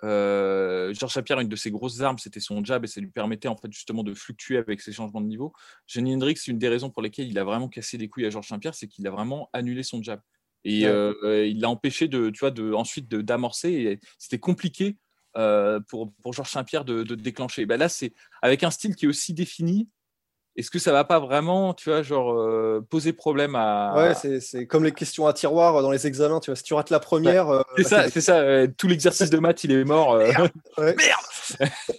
Georges 0.02 1.12
Saint-Pierre, 1.12 1.40
une 1.40 1.48
de 1.48 1.56
ses 1.56 1.70
grosses 1.70 2.00
armes, 2.00 2.18
c'était 2.18 2.40
son 2.40 2.64
jab 2.64 2.84
et 2.84 2.88
ça 2.88 3.00
lui 3.00 3.10
permettait 3.10 3.48
en 3.48 3.56
fait 3.56 3.72
justement 3.72 4.02
de 4.02 4.14
fluctuer 4.14 4.58
avec 4.58 4.80
ses 4.80 4.92
changements 4.92 5.20
de 5.20 5.26
niveau. 5.26 5.52
Johnny 5.86 6.14
Hendrix, 6.14 6.38
une 6.46 6.58
des 6.58 6.68
raisons 6.68 6.90
pour 6.90 7.02
lesquelles 7.02 7.28
il 7.28 7.38
a 7.38 7.44
vraiment 7.44 7.68
cassé 7.68 7.96
les 7.98 8.08
couilles 8.08 8.26
à 8.26 8.30
Georges 8.30 8.48
Saint-Pierre, 8.48 8.74
c'est 8.74 8.88
qu'il 8.88 9.06
a 9.06 9.10
vraiment 9.10 9.48
annulé 9.52 9.82
son 9.82 10.02
jab. 10.02 10.20
Et 10.66 10.84
euh, 10.86 11.46
il 11.46 11.60
l'a 11.60 11.70
empêché 11.70 12.08
de, 12.08 12.28
tu 12.30 12.40
vois, 12.40 12.50
de, 12.50 12.72
ensuite 12.72 13.08
d'amorcer. 13.08 14.00
C'était 14.18 14.40
compliqué 14.40 14.86
euh, 14.86 14.92
pour, 15.88 16.12
pour 16.22 16.32
Georges 16.32 16.50
Saint-Pierre 16.50 16.84
de, 16.84 17.02
de, 17.02 17.14
déclencher. 17.14 17.66
Ben 17.66 17.78
là, 17.78 17.88
c'est 17.88 18.12
avec 18.42 18.64
un 18.64 18.70
style 18.70 18.94
qui 18.94 19.04
est 19.04 19.08
aussi 19.08 19.34
défini, 19.34 19.88
est-ce 20.56 20.70
que 20.70 20.78
ça 20.78 20.90
va 20.90 21.04
pas 21.04 21.18
vraiment, 21.18 21.74
tu 21.74 21.90
vois, 21.90 22.02
genre 22.02 22.32
euh, 22.32 22.84
poser 22.88 23.12
problème 23.12 23.54
à. 23.54 24.14
Ouais, 24.14 24.40
c'est 24.40 24.66
comme 24.66 24.84
les 24.84 24.92
questions 24.92 25.26
à 25.26 25.34
tiroir 25.34 25.82
dans 25.82 25.90
les 25.90 26.06
examens, 26.06 26.40
tu 26.40 26.50
vois. 26.50 26.56
Si 26.56 26.62
tu 26.62 26.72
rates 26.72 26.88
la 26.88 26.98
première. 26.98 27.50
Euh, 27.50 27.62
c'est 27.76 27.84
ça, 27.84 28.08
c'est 28.08 28.20
ça. 28.22 28.66
tout 28.68 28.88
l'exercice 28.88 29.28
de 29.28 29.38
maths, 29.38 29.64
il 29.64 29.72
est 29.72 29.84
mort. 29.84 30.14
Euh. 30.14 30.32
Merde, 30.78 30.94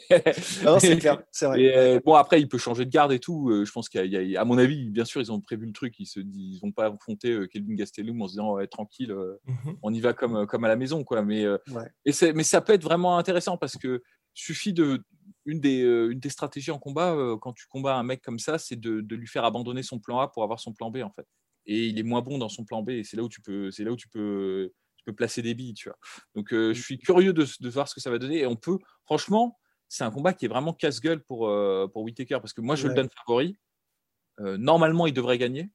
non, 0.64 0.80
c'est 0.80 0.98
clair, 0.98 1.22
c'est 1.32 1.46
vrai. 1.46 2.02
bon, 2.04 2.16
après, 2.16 2.42
il 2.42 2.48
peut 2.48 2.58
changer 2.58 2.86
de 2.86 2.90
garde 2.90 3.12
et 3.12 3.20
tout. 3.20 3.64
je 3.64 3.72
pense 3.72 3.90
qu'il 3.90 4.06
y, 4.06 4.36
a, 4.36 4.42
à 4.42 4.46
mon 4.46 4.58
avis, 4.58 4.90
bien 4.90 5.06
sûr, 5.06 5.22
ils 5.22 5.32
ont 5.32 5.40
prévu 5.40 5.68
le 5.68 5.74
truc. 5.74 5.94
Ils 6.00 6.08
se 6.08 6.20
ils 6.20 6.60
vont 6.62 6.72
pas 6.72 6.88
affronter 6.88 7.48
Kelvin 7.52 7.76
Gastelum 7.76 8.22
en 8.22 8.28
se 8.28 8.34
disant 8.34 8.58
tranquille, 8.72 9.14
mhm. 9.46 9.78
on 9.84 9.94
y 9.94 10.00
va 10.00 10.14
comme, 10.14 10.48
comme 10.48 10.64
à 10.64 10.68
la 10.68 10.76
maison, 10.76 11.04
quoi. 11.04 11.22
Mais, 11.22 11.46
et 12.06 12.34
mais 12.34 12.44
ça 12.44 12.62
peut 12.62 12.74
être 12.74 12.84
vraiment 12.84 13.20
intéressant 13.20 13.58
parce 13.58 13.78
que 13.78 14.02
suffit 14.34 14.74
de 14.74 15.04
une 15.48 15.60
des, 15.60 15.80
une 15.80 16.20
des 16.20 16.30
stratégies 16.30 16.72
en 16.72 16.78
combat, 16.78 17.16
quand 17.42 17.54
tu 17.54 17.66
combats 17.68 17.96
un 17.96 18.04
mec 18.04 18.22
comme 18.22 18.38
ça, 18.38 18.60
c'est 18.60 18.76
de, 18.76 19.02
de, 19.02 19.16
lui 19.16 19.28
faire 19.28 19.46
abandonner 19.46 19.82
son 19.82 20.00
plan 20.00 20.20
A 20.20 20.28
pour 20.28 20.44
avoir 20.44 20.60
son 20.60 20.74
plan 20.74 20.92
B, 20.92 20.98
en 20.98 21.10
fait. 21.10 21.26
Et 21.66 21.88
il 21.88 21.98
est 21.98 22.04
moins 22.04 22.22
bon 22.22 22.38
dans 22.38 22.50
son 22.50 22.66
plan 22.66 22.84
B, 22.84 22.90
et 22.92 23.04
c'est 23.04 23.18
là 23.18 23.24
où 23.24 23.30
tu 23.30 23.42
peux, 23.42 23.72
c'est 23.72 23.84
là 23.84 23.92
où 23.92 23.96
tu 23.96 24.08
peux, 24.10 24.72
tu 24.98 25.06
peux 25.06 25.14
placer 25.14 25.42
des 25.42 25.56
billes, 25.56 25.74
tu 25.74 25.90
vois. 25.90 25.98
Donc, 26.36 26.54
euh, 26.54 26.74
je 26.74 26.82
suis 26.82 27.00
curieux 27.00 27.34
de, 27.34 27.46
de, 27.60 27.70
voir 27.70 27.88
ce 27.88 27.96
que 27.96 28.02
ça 28.02 28.12
va 28.12 28.20
donner, 28.20 28.40
et 28.40 28.46
on 28.46 28.56
peut, 28.56 28.78
franchement, 29.06 29.58
c'est 29.88 30.04
un 30.04 30.12
combat 30.12 30.34
qui 30.34 30.46
est 30.46 30.50
vraiment 30.50 30.74
casse-gueule 30.74 31.24
pour, 31.24 31.50
pour 31.94 32.04
Whitaker, 32.04 32.40
parce 32.42 32.54
que 32.54 32.62
moi, 32.62 32.76
je 32.76 32.88
le 32.88 32.94
donne 32.94 33.10
favori. 33.26 33.58
normalement, 34.40 35.08
il 35.08 35.14
devrait 35.14 35.38
gagner. 35.38 35.72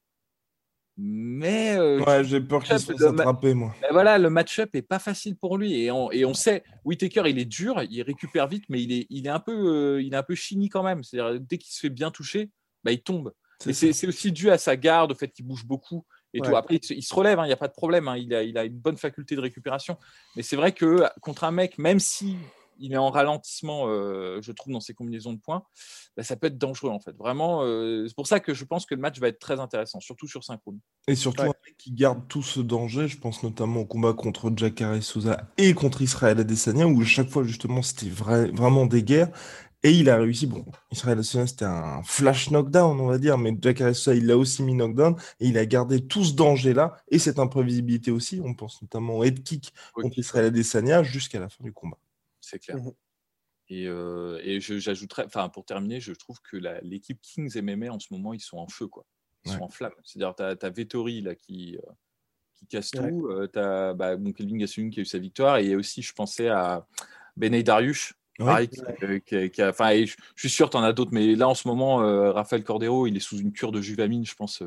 Mais 0.98 1.76
euh, 1.78 2.22
j'ai 2.22 2.40
peur 2.40 2.62
qu'il 2.62 2.78
se 2.78 2.92
fasse 2.92 3.54
moi. 3.54 3.74
voilà, 3.90 4.18
le 4.18 4.28
match-up 4.28 4.70
est 4.74 4.82
pas 4.82 4.98
facile 4.98 5.36
pour 5.36 5.56
lui 5.56 5.82
et 5.82 5.90
on, 5.90 6.10
et 6.12 6.24
on 6.26 6.34
sait, 6.34 6.64
Whitaker, 6.84 7.22
il 7.26 7.38
est 7.38 7.46
dur, 7.46 7.82
il 7.88 8.02
récupère 8.02 8.46
vite, 8.46 8.64
mais 8.68 8.82
il 8.82 8.92
est, 8.92 9.06
il 9.08 9.26
est 9.26 9.30
un 9.30 9.40
peu, 9.40 9.52
euh, 9.52 10.02
il 10.02 10.12
est 10.12 10.16
un 10.16 10.22
peu 10.22 10.34
chini 10.34 10.68
quand 10.68 10.82
même. 10.82 11.02
C'est-à-dire 11.02 11.40
dès 11.40 11.56
qu'il 11.56 11.72
se 11.72 11.80
fait 11.80 11.90
bien 11.90 12.10
toucher, 12.10 12.50
bah, 12.84 12.92
il 12.92 13.02
tombe. 13.02 13.32
Et 13.66 13.72
c'est 13.72 14.06
aussi 14.06 14.32
dû 14.32 14.50
à 14.50 14.58
sa 14.58 14.76
garde, 14.76 15.12
au 15.12 15.14
fait 15.14 15.28
qu'il 15.28 15.46
bouge 15.46 15.64
beaucoup. 15.64 16.04
Et 16.34 16.40
tout. 16.40 16.56
Après, 16.56 16.76
il 16.76 17.02
se, 17.02 17.14
relève, 17.14 17.38
hein, 17.38 17.44
il 17.44 17.48
n'y 17.48 17.52
a 17.52 17.58
pas 17.58 17.68
de 17.68 17.74
problème. 17.74 18.08
Hein, 18.08 18.16
il, 18.16 18.34
a, 18.34 18.42
il 18.42 18.56
a 18.58 18.64
une 18.64 18.78
bonne 18.78 18.96
faculté 18.96 19.36
de 19.36 19.40
récupération. 19.40 19.98
Mais 20.34 20.42
c'est 20.42 20.56
vrai 20.56 20.72
que 20.72 21.04
contre 21.20 21.44
un 21.44 21.52
mec, 21.52 21.78
même 21.78 22.00
si 22.00 22.36
il 22.78 22.92
est 22.92 22.98
en 22.98 23.10
ralentissement, 23.10 23.84
euh, 23.86 24.40
je 24.42 24.52
trouve, 24.52 24.72
dans 24.72 24.80
ses 24.80 24.94
combinaisons 24.94 25.32
de 25.32 25.38
points, 25.38 25.64
bah, 26.16 26.22
ça 26.22 26.36
peut 26.36 26.48
être 26.48 26.58
dangereux 26.58 26.90
en 26.90 27.00
fait. 27.00 27.16
Vraiment, 27.16 27.62
euh, 27.62 28.06
c'est 28.06 28.14
pour 28.14 28.26
ça 28.26 28.40
que 28.40 28.54
je 28.54 28.64
pense 28.64 28.86
que 28.86 28.94
le 28.94 29.00
match 29.00 29.18
va 29.18 29.28
être 29.28 29.38
très 29.38 29.60
intéressant, 29.60 30.00
surtout 30.00 30.26
sur 30.26 30.44
synchrone. 30.44 30.78
Et 31.08 31.14
surtout, 31.14 31.42
un 31.42 31.46
mec 31.46 31.76
qui 31.78 31.92
garde 31.92 32.26
tout 32.28 32.42
ce 32.42 32.60
danger, 32.60 33.08
je 33.08 33.18
pense 33.18 33.42
notamment 33.42 33.80
au 33.80 33.86
combat 33.86 34.12
contre 34.12 34.52
Jacare 34.54 35.02
Souza 35.02 35.48
et 35.58 35.74
contre 35.74 36.02
Israël 36.02 36.38
Adesanya, 36.38 36.86
où 36.86 37.02
chaque 37.04 37.28
fois 37.28 37.44
justement 37.44 37.82
c'était 37.82 38.08
vraiment 38.08 38.86
des 38.86 39.02
guerres. 39.02 39.30
Et 39.84 39.90
il 39.90 40.08
a 40.10 40.16
réussi, 40.16 40.46
bon, 40.46 40.64
Israël 40.92 41.18
Adesanya 41.18 41.46
c'était 41.46 41.64
un 41.64 42.02
flash 42.04 42.50
knockdown, 42.50 43.00
on 43.00 43.06
va 43.06 43.18
dire, 43.18 43.36
mais 43.36 43.56
Jacare 43.60 43.94
Souza 43.96 44.14
il 44.14 44.26
l'a 44.26 44.36
aussi 44.36 44.62
mis 44.62 44.74
knockdown 44.74 45.16
et 45.40 45.48
il 45.48 45.58
a 45.58 45.66
gardé 45.66 46.06
tout 46.06 46.24
ce 46.24 46.34
danger-là 46.34 46.96
et 47.08 47.18
cette 47.18 47.40
imprévisibilité 47.40 48.10
aussi. 48.12 48.40
On 48.44 48.54
pense 48.54 48.80
notamment 48.82 49.18
au 49.18 49.24
head 49.24 49.42
kick 49.42 49.72
contre 49.92 50.18
Israël 50.18 50.46
Adesanya 50.46 51.02
jusqu'à 51.02 51.40
la 51.40 51.48
fin 51.48 51.64
du 51.64 51.72
combat 51.72 51.98
c'est 52.42 52.58
clair. 52.58 52.76
Mmh 52.76 52.92
et, 53.72 53.86
euh, 53.86 54.38
et 54.42 54.60
j'ajouterais, 54.60 55.24
enfin 55.24 55.48
pour 55.48 55.64
terminer, 55.64 55.98
je 55.98 56.12
trouve 56.12 56.40
que 56.42 56.58
l'équipe 56.82 57.18
Kings 57.22 57.58
MMA 57.62 57.90
en 57.90 57.98
ce 57.98 58.08
moment, 58.10 58.34
ils 58.34 58.40
sont 58.40 58.58
en 58.58 58.68
feu, 58.68 58.86
quoi. 58.86 59.06
Ils 59.44 59.52
sont 59.52 59.62
en 59.62 59.70
flamme. 59.70 59.94
C'est-à-dire, 60.04 60.34
tu 60.36 60.66
as, 60.66 60.70
Vettori 60.70 61.20
là, 61.20 61.34
qui, 61.34 61.76
euh, 61.76 61.92
qui 62.54 62.66
casse 62.66 62.90
tout. 62.90 63.26
Euh, 63.28 63.48
tu 63.52 63.58
as 63.58 63.94
bah, 63.94 64.16
bon, 64.16 64.32
Kelvin 64.32 64.58
Gastelum 64.58 64.90
qui 64.90 65.00
a 65.00 65.02
eu 65.02 65.06
sa 65.06 65.18
victoire. 65.18 65.56
Et 65.56 65.74
aussi, 65.74 66.00
je 66.02 66.12
pensais 66.12 66.48
à 66.48 66.86
Benay 67.36 67.62
Dariush. 67.62 68.14
Pareil, 68.38 68.68
qui, 68.68 69.62
a, 69.62 69.72
je, 69.72 70.14
suis 70.36 70.50
sûr, 70.50 70.70
tu 70.70 70.76
en 70.76 70.82
as 70.82 70.92
d'autres, 70.92 71.12
mais 71.12 71.34
là 71.34 71.48
en 71.48 71.54
ce 71.54 71.66
moment, 71.66 71.96
Raphaël 72.32 72.64
Cordero, 72.64 73.06
il 73.06 73.16
est 73.16 73.20
sous 73.20 73.38
une 73.38 73.52
cure 73.52 73.72
de 73.72 73.80
juvamine, 73.80 74.24
je 74.24 74.34
pense 74.34 74.62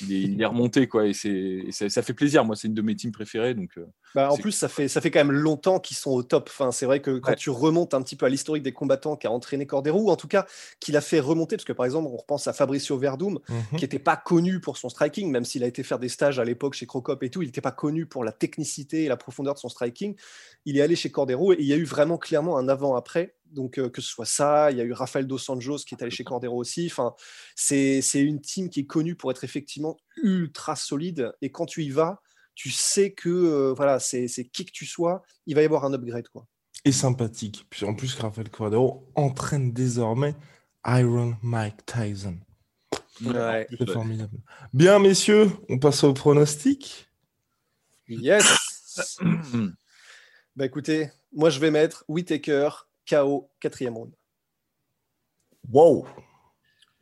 il 0.00 0.40
est, 0.40 0.46
remonté 0.46 0.88
quoi 0.88 1.06
et, 1.06 1.12
c'est, 1.12 1.70
ça, 1.70 2.02
fait 2.02 2.14
plaisir 2.14 2.44
moi 2.44 2.56
c'est 2.56 2.66
une 2.66 2.74
de 2.74 2.82
mes 2.82 2.96
teams 2.96 3.12
préférées 3.12 3.54
donc 3.54 3.78
bah, 4.14 4.30
en 4.30 4.36
plus 4.36 4.52
ça 4.52 4.68
fait 4.68 4.88
ça 4.88 5.00
fait 5.00 5.10
quand 5.10 5.20
même 5.20 5.32
longtemps 5.32 5.80
qu'ils 5.80 5.96
sont 5.96 6.10
au 6.10 6.22
top 6.22 6.48
enfin 6.50 6.70
c'est 6.70 6.86
vrai 6.86 7.00
que 7.00 7.18
quand 7.18 7.34
tu 7.34 7.50
remontes 7.50 7.94
un 7.94 8.02
petit 8.02 8.16
peu 8.16 8.26
à 8.26 8.28
l'historique 8.28 8.62
des 8.62 8.72
combattants 8.72 9.16
qui 9.16 9.26
a 9.26 9.30
entraîné 9.30 9.66
Cordero 9.66 10.00
ou 10.00 10.10
en 10.10 10.16
tout 10.16 10.28
cas 10.28 10.46
qu'il 10.80 10.96
a 10.96 11.00
fait 11.00 11.20
remonter 11.20 11.56
parce 11.56 11.64
que 11.64 11.72
par 11.72 11.86
exemple 11.86 12.08
on 12.12 12.16
repense 12.16 12.46
à 12.46 12.52
Fabricio 12.52 12.96
Verdum 12.96 13.38
mhm. 13.48 13.64
qui 13.76 13.84
n'était 13.84 13.98
pas 13.98 14.16
connu 14.16 14.60
pour 14.60 14.76
son 14.76 14.88
striking 14.88 15.30
même 15.30 15.44
s'il 15.44 15.64
a 15.64 15.66
été 15.66 15.82
faire 15.82 15.98
des 15.98 16.08
stages 16.08 16.38
à 16.38 16.44
l'époque 16.44 16.74
chez 16.74 16.86
Crocop 16.86 17.22
et 17.22 17.30
tout 17.30 17.42
il 17.42 17.46
n'était 17.46 17.60
pas 17.60 17.72
connu 17.72 18.06
pour 18.06 18.24
la 18.24 18.32
technicité 18.32 19.04
et 19.04 19.08
la 19.08 19.16
profondeur 19.16 19.54
de 19.54 19.58
son 19.58 19.68
striking 19.68 20.14
il 20.64 20.78
est 20.78 20.82
allé 20.82 20.96
chez 20.96 21.10
Cordero 21.10 21.52
et 21.52 21.56
il 21.58 21.66
y 21.66 21.72
a 21.72 21.76
eu 21.76 21.84
vraiment 21.84 22.18
clairement 22.18 22.56
un 22.58 22.68
avant 22.68 22.96
après 22.96 23.34
donc, 23.54 23.78
euh, 23.78 23.88
que 23.88 24.02
ce 24.02 24.08
soit 24.08 24.26
ça, 24.26 24.70
il 24.72 24.78
y 24.78 24.80
a 24.80 24.84
eu 24.84 24.92
Rafael 24.92 25.26
Dos 25.26 25.50
Anjos 25.50 25.78
qui 25.86 25.94
est 25.94 26.02
allé 26.02 26.10
chez 26.10 26.24
Cordero 26.24 26.56
aussi. 26.56 26.88
Enfin, 26.90 27.14
c'est 27.54 28.02
une 28.14 28.40
team 28.40 28.68
qui 28.68 28.80
est 28.80 28.86
connue 28.86 29.14
pour 29.14 29.30
être 29.30 29.44
effectivement 29.44 29.96
ultra 30.22 30.76
solide. 30.76 31.32
Et 31.40 31.50
quand 31.50 31.66
tu 31.66 31.84
y 31.84 31.90
vas, 31.90 32.20
tu 32.54 32.70
sais 32.70 33.12
que 33.12 33.28
euh, 33.28 33.74
voilà, 33.74 33.98
c'est 34.00 34.28
qui 34.52 34.64
que 34.64 34.72
tu 34.72 34.86
sois, 34.86 35.22
il 35.46 35.54
va 35.54 35.62
y 35.62 35.64
avoir 35.64 35.84
un 35.84 35.92
upgrade. 35.92 36.28
Quoi. 36.28 36.46
Et 36.84 36.92
sympathique. 36.92 37.66
Puis 37.70 37.84
en 37.84 37.94
plus, 37.94 38.14
Rafael 38.14 38.48
Cordero 38.50 39.10
entraîne 39.14 39.72
désormais 39.72 40.34
Iron 40.86 41.36
Mike 41.42 41.86
Tyson. 41.86 42.38
C'est 43.18 43.90
formidable. 43.90 44.38
Bien, 44.72 44.98
messieurs, 44.98 45.50
on 45.68 45.78
passe 45.78 46.02
au 46.04 46.12
pronostic. 46.12 47.08
Yes. 48.08 49.18
bah 50.56 50.66
écoutez, 50.66 51.10
moi 51.32 51.50
je 51.50 51.58
vais 51.58 51.70
mettre 51.70 52.04
Whitaker 52.08 52.68
KO, 53.08 53.50
quatrième 53.60 53.96
round. 53.96 54.12
Wow. 55.70 56.06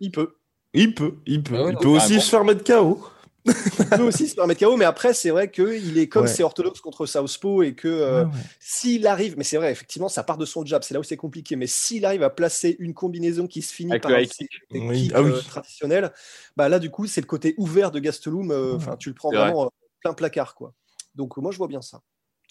Il 0.01 0.11
peut. 0.11 0.37
Il 0.75 0.95
peut, 0.95 1.17
il 1.27 1.43
peut. 1.43 1.57
Ah 1.59 1.71
il 1.71 1.77
peut 1.77 1.89
aussi 1.89 2.21
se 2.21 2.31
faire 2.31 2.45
mettre 2.45 2.65
KO. 2.65 3.05
Il 3.45 3.87
peut 3.89 4.03
aussi 4.03 4.29
se 4.29 4.35
faire 4.35 4.47
mettre 4.47 4.65
KO, 4.65 4.77
mais 4.77 4.85
après, 4.85 5.15
c'est 5.15 5.31
vrai 5.31 5.51
qu'il 5.51 5.99
est 5.99 6.09
comme 6.09 6.27
c'est 6.27 6.43
orthodoxe 6.43 6.81
contre 6.81 7.07
Southpaw 7.07 7.63
et 7.63 7.75
que 7.75 7.89
euh, 7.89 8.25
s'il 8.61 9.07
arrive, 9.07 9.37
mais 9.37 9.45
c'est 9.45 9.57
vrai, 9.57 9.73
effectivement, 9.73 10.09
ça 10.09 10.23
part 10.23 10.39
de 10.39 10.45
son 10.45 10.65
jab, 10.65 10.83
c'est 10.83 10.95
là 10.95 11.01
où 11.01 11.03
c'est 11.03 11.17
compliqué, 11.17 11.57
mais 11.57 11.67
s'il 11.67 12.05
arrive 12.05 12.23
à 12.23 12.31
placer 12.31 12.77
une 12.79 12.95
combinaison 12.95 13.47
qui 13.47 13.63
se 13.63 13.75
finit 13.75 13.99
par 13.99 14.13
un 14.13 14.23
ah 14.23 15.19
euh, 15.19 15.41
traditionnel, 15.43 16.13
bah 16.57 16.69
là, 16.69 16.79
du 16.79 16.91
coup, 16.91 17.07
c'est 17.07 17.21
le 17.21 17.27
côté 17.27 17.55
ouvert 17.59 17.91
de 17.91 17.99
Gastelum, 17.99 18.51
euh, 18.51 18.77
enfin, 18.77 18.97
tu 18.97 19.09
le 19.09 19.15
prends 19.15 19.31
vraiment 19.31 19.73
plein 20.01 20.15
placard, 20.15 20.55
quoi. 20.55 20.75
Donc, 21.15 21.37
moi, 21.37 21.53
je 21.53 21.59
vois 21.59 21.69
bien 21.69 21.83
ça. 21.83 22.01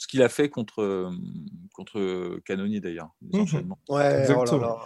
Ce 0.02 0.08
qu'il 0.08 0.24
a 0.24 0.30
fait 0.30 0.50
contre, 0.50 1.12
contre 1.74 2.40
Canonier 2.44 2.80
d'ailleurs. 2.80 3.12
Mhm. 3.22 3.76
Ouais, 3.88 4.26
oh 4.36 4.78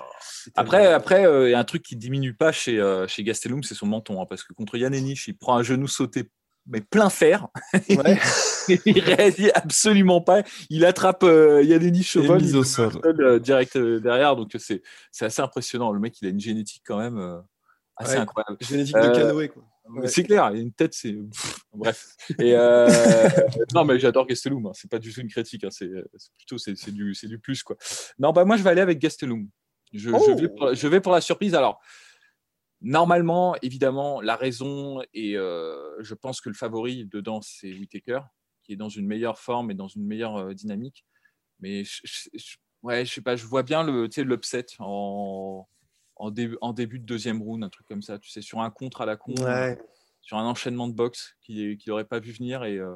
Après, 0.55 0.87
après 0.87 1.23
il 1.47 1.51
y 1.51 1.53
a 1.53 1.59
un 1.59 1.63
truc 1.63 1.83
qui 1.83 1.95
diminue 1.95 2.33
pas 2.33 2.51
chez, 2.51 2.81
chez 3.07 3.23
Gastelum, 3.23 3.63
c'est 3.63 3.75
son 3.75 3.87
menton. 3.87 4.21
Hein, 4.21 4.25
parce 4.27 4.43
que 4.43 4.51
contre 4.51 4.75
Yann 4.75 4.93
Enich, 4.93 5.29
il 5.29 5.37
prend 5.37 5.55
un 5.55 5.63
genou 5.63 5.87
sauté 5.87 6.29
mais 6.67 6.81
plein 6.81 7.09
fer. 7.09 7.47
Ouais. 7.89 8.17
il 8.85 8.99
réagit 8.99 9.51
absolument 9.51 10.21
pas. 10.21 10.41
Il 10.69 10.85
attrape 10.85 11.23
euh, 11.23 11.61
il 11.61 11.69
y 11.69 11.73
a 11.73 11.79
des 11.79 11.91
niches 11.91 12.15
au 12.15 12.37
il 12.37 12.57
au 12.57 12.63
sol. 12.63 12.91
Euh, 13.05 13.39
direct 13.39 13.75
euh, 13.75 13.99
derrière. 13.99 14.35
Donc 14.35 14.55
c'est 14.57 14.81
assez 15.21 15.41
impressionnant. 15.41 15.91
Le 15.91 15.99
mec, 15.99 16.19
il 16.21 16.27
a 16.27 16.31
une 16.31 16.39
génétique 16.39 16.81
quand 16.85 16.97
même 16.97 17.43
assez 17.95 18.17
incroyable. 18.17 18.57
Génétique 18.59 18.95
de 18.95 19.15
canoë, 19.15 19.49
quoi. 19.49 19.63
C'est 20.05 20.23
clair, 20.23 20.49
il 20.51 20.57
a 20.57 20.61
une 20.61 20.73
tête, 20.73 20.93
c'est. 20.93 21.15
Bref. 21.73 22.15
Et 22.39 22.53
non, 23.73 23.85
mais 23.85 23.99
j'adore 23.99 24.25
Gastelum. 24.25 24.65
Hein. 24.65 24.71
C'est 24.73 24.89
pas 24.89 24.99
du 24.99 25.13
tout 25.13 25.21
une 25.21 25.29
critique. 25.29 25.63
Hein. 25.63 25.69
C'est 25.71 25.89
plutôt 26.37 26.57
c'est 26.57 26.91
du, 26.91 27.13
du 27.13 27.39
plus. 27.39 27.63
Quoi. 27.63 27.75
Non, 28.17 28.31
bah, 28.31 28.45
moi, 28.45 28.57
je 28.57 28.63
vais 28.63 28.71
aller 28.71 28.81
avec 28.81 28.99
Gastelum. 28.99 29.47
Je, 29.93 30.09
je, 30.09 30.09
vais 30.09 30.49
oh. 30.51 30.55
pour, 30.55 30.73
je, 30.73 30.87
vais 30.87 31.01
pour, 31.01 31.11
la 31.11 31.21
surprise. 31.21 31.53
Alors, 31.53 31.79
Normalement, 32.81 33.55
évidemment, 33.63 34.21
la 34.21 34.35
raison 34.35 35.01
et 35.13 35.35
euh, 35.37 35.95
je 36.03 36.13
pense 36.13 36.39
que 36.39 36.49
le 36.49 36.55
favori 36.55 37.05
dedans, 37.05 37.41
c'est 37.41 37.73
Whitaker, 37.73 38.19
qui 38.63 38.73
est 38.73 38.75
dans 38.75 38.89
une 38.89 39.07
meilleure 39.07 39.39
forme 39.39 39.71
et 39.71 39.73
dans 39.73 39.87
une 39.87 40.05
meilleure 40.05 40.35
euh, 40.37 40.53
dynamique. 40.53 41.03
Mais 41.61 41.83
je, 41.83 42.57
ouais, 42.83 43.03
je 43.03 43.11
sais 43.11 43.21
pas, 43.21 43.35
je 43.35 43.45
vois 43.45 43.63
bien 43.63 43.83
le, 43.83 44.07
l'upset 44.17 44.65
en, 44.77 45.67
en, 46.15 46.31
début, 46.31 46.57
en 46.61 46.73
début 46.73 46.99
de 46.99 47.05
deuxième 47.05 47.41
round, 47.41 47.63
un 47.63 47.69
truc 47.69 47.87
comme 47.87 48.01
ça. 48.01 48.19
Tu 48.19 48.29
sais, 48.29 48.41
sur 48.41 48.61
un 48.61 48.69
contre 48.69 49.01
à 49.01 49.05
la 49.05 49.15
con, 49.15 49.35
sur 50.21 50.37
un 50.37 50.45
enchaînement 50.45 50.87
de 50.87 50.93
boxe 50.93 51.35
qu'il 51.41 51.77
n'aurait 51.87 52.05
pas 52.05 52.19
vu 52.19 52.31
venir 52.31 52.63
et 52.63 52.77
euh, 52.77 52.95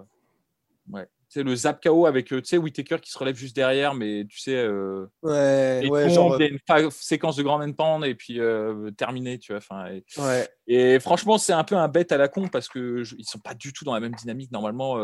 ouais 0.90 1.08
sais, 1.30 1.44
le 1.44 1.56
zap 1.56 1.82
KO 1.82 2.06
avec 2.06 2.34
euh, 2.34 2.42
tu 2.42 2.50
sais, 2.50 2.58
Whitaker 2.58 2.98
qui 3.00 3.12
se 3.12 3.18
relève 3.18 3.36
juste 3.36 3.56
derrière, 3.56 3.94
mais 3.94 4.26
tu 4.28 4.40
sais, 4.40 4.56
euh, 4.56 5.06
ouais, 5.22 5.88
ouais, 5.90 6.10
genre... 6.10 6.40
une 6.40 6.60
séquence 6.92 7.36
de 7.36 7.44
grand 7.44 7.60
pound 7.74 8.04
et 8.04 8.16
puis 8.16 8.40
euh, 8.40 8.92
terminé, 8.92 9.38
tu 9.38 9.54
vois. 9.54 9.60
Enfin, 9.60 9.88
et, 9.88 10.04
ouais. 10.18 10.50
et 10.68 11.00
franchement, 11.00 11.38
c'est 11.38 11.54
un 11.54 11.64
peu 11.64 11.76
un 11.76 11.88
bête 11.88 12.12
à 12.12 12.18
la 12.18 12.28
con 12.28 12.48
parce 12.48 12.68
que 12.68 13.04
ils 13.18 13.26
sont 13.26 13.40
pas 13.40 13.54
du 13.54 13.72
tout 13.74 13.86
dans 13.86 13.94
la 13.94 14.00
même 14.00 14.16
dynamique 14.16 14.52
normalement. 14.52 14.96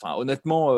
Enfin, 0.00 0.14
honnêtement, 0.16 0.68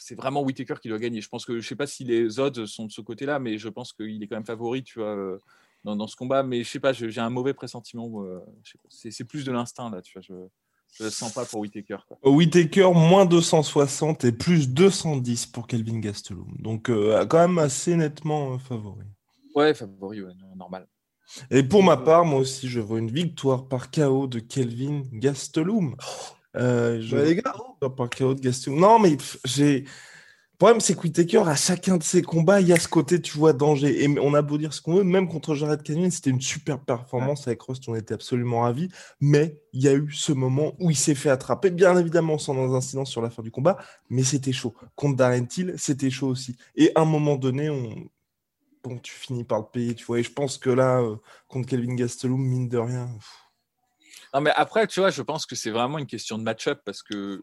c'est 0.00 0.14
vraiment 0.14 0.42
Whitaker 0.42 0.74
qui 0.82 0.88
doit 0.88 0.98
gagner. 0.98 1.20
Je 1.20 1.28
pense 1.28 1.44
que 1.44 1.60
je 1.60 1.68
sais 1.68 1.76
pas 1.76 1.86
si 1.86 2.04
les 2.04 2.40
odds 2.40 2.66
sont 2.66 2.86
de 2.86 2.92
ce 2.92 3.00
côté-là, 3.00 3.38
mais 3.38 3.58
je 3.58 3.68
pense 3.68 3.92
qu'il 3.92 4.22
est 4.22 4.26
quand 4.26 4.36
même 4.36 4.46
favori, 4.46 4.82
tu 4.82 4.98
vois. 4.98 5.38
Dans, 5.82 5.96
dans, 5.96 6.06
ce 6.06 6.14
combat, 6.14 6.42
mais 6.42 6.62
je 6.62 6.68
sais 6.68 6.80
pas, 6.80 6.92
j'ai 6.92 7.20
un 7.20 7.30
mauvais 7.30 7.54
pressentiment. 7.54 8.24
c'est 8.88 9.24
plus 9.24 9.44
de 9.44 9.52
l'instinct 9.52 9.90
là, 9.90 10.02
tu 10.02 10.12
vois. 10.18 10.22
Je... 10.22 10.34
Je 10.92 11.04
le 11.04 11.10
sens 11.10 11.32
pas 11.32 11.44
pour 11.44 11.60
Whitaker. 11.60 11.98
Quoi. 12.06 12.18
Whitaker, 12.24 12.90
moins 12.94 13.24
260 13.26 14.24
et 14.24 14.32
plus 14.32 14.68
210 14.68 15.46
pour 15.46 15.66
Kelvin 15.66 16.00
Gastelum. 16.00 16.56
Donc, 16.58 16.90
euh, 16.90 17.24
quand 17.26 17.38
même 17.38 17.58
assez 17.58 17.96
nettement 17.96 18.54
euh, 18.54 18.58
favori. 18.58 19.06
Ouais, 19.54 19.74
favori, 19.74 20.22
ouais, 20.22 20.32
normal. 20.56 20.86
Et 21.50 21.62
pour 21.62 21.82
ma 21.84 21.96
part, 21.96 22.24
moi 22.24 22.40
aussi, 22.40 22.68
je 22.68 22.80
vois 22.80 22.98
une 22.98 23.10
victoire 23.10 23.68
par 23.68 23.90
KO 23.90 24.26
de 24.26 24.40
Kelvin 24.40 25.02
Gastelum. 25.12 25.94
Euh, 26.56 27.00
je 27.00 27.16
les 27.16 27.36
gars, 27.36 27.54
par 27.96 28.10
KO 28.10 28.34
de 28.34 28.40
Gastelum. 28.40 28.78
Non, 28.78 28.98
mais 28.98 29.16
j'ai 29.44 29.84
le 30.60 30.66
problème, 30.66 30.80
c'est 30.82 30.94
que 30.94 31.00
Whitaker, 31.00 31.44
à 31.46 31.54
chacun 31.54 31.96
de 31.96 32.02
ses 32.02 32.20
combats, 32.20 32.60
il 32.60 32.68
y 32.68 32.74
a 32.74 32.78
ce 32.78 32.86
côté, 32.86 33.18
tu 33.18 33.38
vois, 33.38 33.54
danger. 33.54 34.04
Et 34.04 34.18
on 34.18 34.34
a 34.34 34.42
beau 34.42 34.58
dire 34.58 34.74
ce 34.74 34.82
qu'on 34.82 34.96
veut, 34.96 35.04
même 35.04 35.26
contre 35.26 35.54
Jared 35.54 35.82
Canyon, 35.82 36.10
c'était 36.10 36.28
une 36.28 36.42
super 36.42 36.78
performance 36.78 37.46
avec 37.46 37.62
Rust, 37.62 37.88
on 37.88 37.94
était 37.94 38.12
absolument 38.12 38.60
ravis. 38.60 38.90
Mais 39.22 39.58
il 39.72 39.82
y 39.82 39.88
a 39.88 39.94
eu 39.94 40.12
ce 40.12 40.32
moment 40.32 40.74
où 40.78 40.90
il 40.90 40.96
s'est 40.96 41.14
fait 41.14 41.30
attraper, 41.30 41.70
bien 41.70 41.96
évidemment, 41.96 42.36
sans 42.36 42.74
incident 42.74 43.06
sur 43.06 43.22
la 43.22 43.30
fin 43.30 43.42
du 43.42 43.50
combat, 43.50 43.78
mais 44.10 44.22
c'était 44.22 44.52
chaud. 44.52 44.74
Contre 44.96 45.16
Darren 45.16 45.46
Till, 45.46 45.72
c'était 45.78 46.10
chaud 46.10 46.28
aussi. 46.28 46.56
Et 46.76 46.92
à 46.94 47.00
un 47.00 47.04
moment 47.06 47.36
donné, 47.36 47.70
on... 47.70 47.94
bon, 48.84 48.98
tu 48.98 49.14
finis 49.14 49.44
par 49.44 49.60
le 49.60 49.66
payer, 49.72 49.94
tu 49.94 50.04
vois. 50.04 50.18
Et 50.18 50.22
je 50.22 50.30
pense 50.30 50.58
que 50.58 50.68
là, 50.68 51.00
euh, 51.00 51.16
contre 51.48 51.68
Kelvin 51.70 51.94
Gastelum, 51.94 52.38
mine 52.38 52.68
de 52.68 52.76
rien. 52.76 53.08
Non, 54.34 54.40
mais 54.40 54.52
après, 54.54 54.86
tu 54.86 55.00
vois, 55.00 55.10
je 55.10 55.22
pense 55.22 55.46
que 55.46 55.56
c'est 55.56 55.70
vraiment 55.70 55.98
une 55.98 56.06
question 56.06 56.38
de 56.38 56.42
match-up 56.42 56.80
parce 56.84 57.02
que 57.02 57.42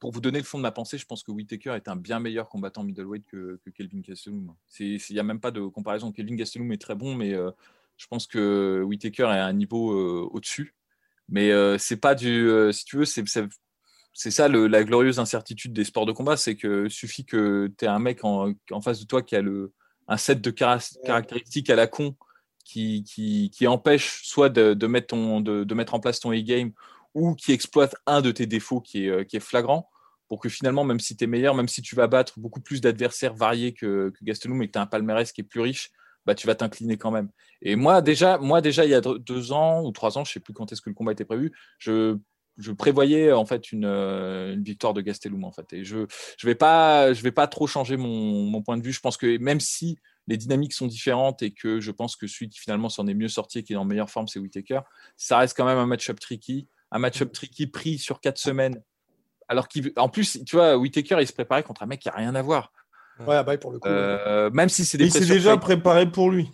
pour 0.00 0.12
vous 0.12 0.20
donner 0.20 0.38
le 0.38 0.44
fond 0.44 0.58
de 0.58 0.62
ma 0.62 0.72
pensée, 0.72 0.98
je 0.98 1.06
pense 1.06 1.22
que 1.22 1.30
Whitaker 1.30 1.74
est 1.76 1.88
un 1.88 1.96
bien 1.96 2.20
meilleur 2.20 2.48
combattant 2.48 2.82
middleweight 2.82 3.24
que, 3.26 3.58
Kelvin 3.74 4.00
Gastelum. 4.00 4.54
Il 4.80 5.00
n'y 5.10 5.18
a 5.18 5.22
même 5.22 5.40
pas 5.40 5.50
de 5.50 5.60
comparaison. 5.66 6.12
Kelvin 6.12 6.36
Gastelum 6.36 6.70
est 6.72 6.80
très 6.80 6.94
bon, 6.94 7.14
mais 7.14 7.32
euh, 7.32 7.50
je 7.96 8.06
pense 8.06 8.26
que 8.26 8.82
Whitaker 8.84 9.24
est 9.24 9.38
à 9.38 9.46
un 9.46 9.52
niveau 9.52 9.92
euh, 9.92 10.28
au-dessus. 10.30 10.74
Mais 11.28 11.52
euh, 11.52 11.78
c'est 11.78 11.96
pas 11.96 12.14
du. 12.14 12.50
si 12.72 12.84
tu 12.84 12.96
veux, 12.96 13.04
c'est 13.04 14.30
ça 14.30 14.48
la 14.48 14.84
glorieuse 14.84 15.18
incertitude 15.18 15.72
des 15.72 15.84
sports 15.84 16.06
de 16.06 16.12
combat 16.12 16.36
c'est 16.36 16.56
que 16.56 16.88
suffit 16.88 17.24
que 17.24 17.70
tu 17.78 17.84
aies 17.84 17.88
un 17.88 17.98
mec 17.98 18.24
en, 18.24 18.54
face 18.82 19.00
de 19.00 19.06
toi 19.06 19.22
qui 19.22 19.36
a 19.36 19.42
le, 19.42 19.72
un 20.08 20.16
set 20.16 20.40
de 20.40 20.50
caractéristiques 20.50 21.70
à 21.70 21.76
la 21.76 21.86
con 21.86 22.16
qui, 22.68 23.66
empêche 23.66 24.22
soit 24.24 24.48
de, 24.48 24.86
mettre 24.86 25.14
en 25.14 26.00
place 26.00 26.20
ton 26.20 26.32
e-game 26.32 26.72
ou 27.14 27.34
qui 27.34 27.52
exploite 27.52 27.96
un 28.06 28.20
de 28.20 28.30
tes 28.30 28.46
défauts 28.46 28.80
qui 28.80 29.06
est, 29.06 29.10
euh, 29.10 29.40
flagrant 29.40 29.88
pour 30.28 30.40
que 30.40 30.50
finalement, 30.50 30.84
même 30.84 31.00
si 31.00 31.16
tu 31.16 31.24
es 31.24 31.26
meilleur, 31.26 31.54
même 31.54 31.68
si 31.68 31.80
tu 31.80 31.96
vas 31.96 32.06
battre 32.06 32.38
beaucoup 32.38 32.60
plus 32.60 32.82
d'adversaires 32.82 33.34
variés 33.34 33.72
que, 33.72 34.10
que 34.10 34.24
Gastelum 34.24 34.60
et 34.62 34.66
que 34.66 34.72
tu 34.72 34.78
as 34.78 34.82
un 34.82 34.86
palmarès 34.86 35.32
qui 35.32 35.40
est 35.40 35.44
plus 35.44 35.60
riche, 35.60 35.90
bah, 36.26 36.34
tu 36.34 36.46
vas 36.46 36.54
t'incliner 36.54 36.98
quand 36.98 37.10
même. 37.10 37.30
Et 37.62 37.74
moi 37.74 38.02
déjà, 38.02 38.36
moi, 38.36 38.60
déjà, 38.60 38.84
il 38.84 38.90
y 38.90 38.94
a 38.94 39.00
deux 39.00 39.52
ans 39.52 39.82
ou 39.82 39.90
trois 39.92 40.18
ans, 40.18 40.24
je 40.24 40.30
ne 40.30 40.34
sais 40.34 40.40
plus 40.40 40.52
quand 40.52 40.70
est-ce 40.70 40.82
que 40.82 40.90
le 40.90 40.94
combat 40.94 41.12
était 41.12 41.24
prévu, 41.24 41.52
je, 41.78 42.18
prévoyais 42.76 43.32
en 43.32 43.46
fait 43.46 43.72
une, 43.72 43.86
euh, 43.86 44.52
une, 44.52 44.62
victoire 44.62 44.92
de 44.92 45.00
Gastelum 45.00 45.44
en 45.44 45.52
fait. 45.52 45.72
Et 45.72 45.84
je 45.84 45.98
ne 45.98 46.06
je 46.36 46.46
vais, 46.46 46.54
pas, 46.54 47.14
je 47.14 47.22
vais 47.22 47.32
pas 47.32 47.46
trop 47.46 47.66
changer 47.66 47.96
mon, 47.96 48.60
point 48.62 48.76
de 48.76 48.82
vue. 48.82 48.92
Je 48.92 49.00
pense 49.00 49.16
que 49.16 49.38
même 49.38 49.60
si 49.60 49.98
les 50.28 50.36
dynamiques 50.36 50.74
sont 50.74 50.86
différentes 50.86 51.42
et 51.42 51.50
que 51.50 51.80
je 51.80 51.90
pense 51.90 52.14
que 52.14 52.28
celui 52.28 52.48
qui 52.48 52.60
finalement 52.60 52.88
s'en 52.88 53.06
est 53.08 53.14
mieux 53.14 53.28
sorti 53.28 53.58
et 53.58 53.62
qui 53.64 53.72
est 53.72 53.76
en 53.76 53.84
meilleure 53.84 54.10
forme, 54.10 54.28
c'est 54.28 54.38
Whitaker, 54.38 54.80
ça 55.16 55.38
reste 55.38 55.56
quand 55.56 55.64
même 55.64 55.78
un 55.78 55.86
match-up 55.86 56.20
tricky 56.20 56.68
un 56.90 56.98
match-up 56.98 57.32
tricky 57.32 57.66
pris 57.66 57.98
sur 57.98 58.20
quatre 58.20 58.38
semaines. 58.38 58.82
Alors 59.48 59.68
qu'en 59.68 60.08
plus, 60.08 60.44
tu 60.44 60.56
vois, 60.56 60.76
Whitaker, 60.76 61.16
il 61.20 61.26
se 61.26 61.32
préparait 61.32 61.62
contre 61.62 61.82
un 61.82 61.86
mec 61.86 62.00
qui 62.00 62.08
n'a 62.08 62.14
rien 62.14 62.34
à 62.34 62.42
voir. 62.42 62.72
Ouais, 63.20 63.42
bah, 63.42 63.56
pour 63.58 63.72
le 63.72 63.78
coup. 63.78 63.88
Euh, 63.88 64.50
même 64.50 64.68
si 64.68 64.84
c'est 64.84 64.98
des. 64.98 65.06
Il 65.06 65.12
s'est 65.12 65.26
déjà 65.26 65.56
préparé 65.56 66.10
pour 66.10 66.30
lui. 66.30 66.50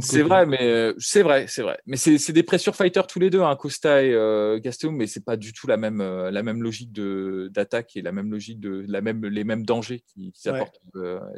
C'est 0.00 0.22
vrai, 0.22 0.46
mais 0.46 0.62
euh, 0.62 0.94
c'est 0.98 1.22
vrai, 1.22 1.46
c'est 1.46 1.62
vrai. 1.62 1.78
Mais 1.86 1.96
c'est 1.96 2.32
des 2.32 2.42
pressure 2.42 2.74
fighters 2.74 3.06
tous 3.06 3.18
les 3.18 3.28
deux, 3.28 3.42
hein, 3.42 3.54
Costa 3.56 4.02
et 4.02 4.12
euh, 4.12 4.58
Gastelum, 4.58 4.96
mais 4.96 5.06
c'est 5.06 5.24
pas 5.24 5.36
du 5.36 5.52
tout 5.52 5.66
la 5.66 5.76
même 5.76 6.00
euh, 6.00 6.30
la 6.30 6.42
même 6.42 6.62
logique 6.62 6.92
de 6.92 7.50
d'attaque 7.52 7.96
et 7.96 8.02
la 8.02 8.12
même 8.12 8.30
logique 8.30 8.58
de 8.58 8.84
la 8.88 9.02
même 9.02 9.24
les 9.26 9.44
mêmes 9.44 9.66
dangers 9.66 10.00
qui, 10.00 10.32
qui 10.32 10.40
s'apportent 10.40 10.80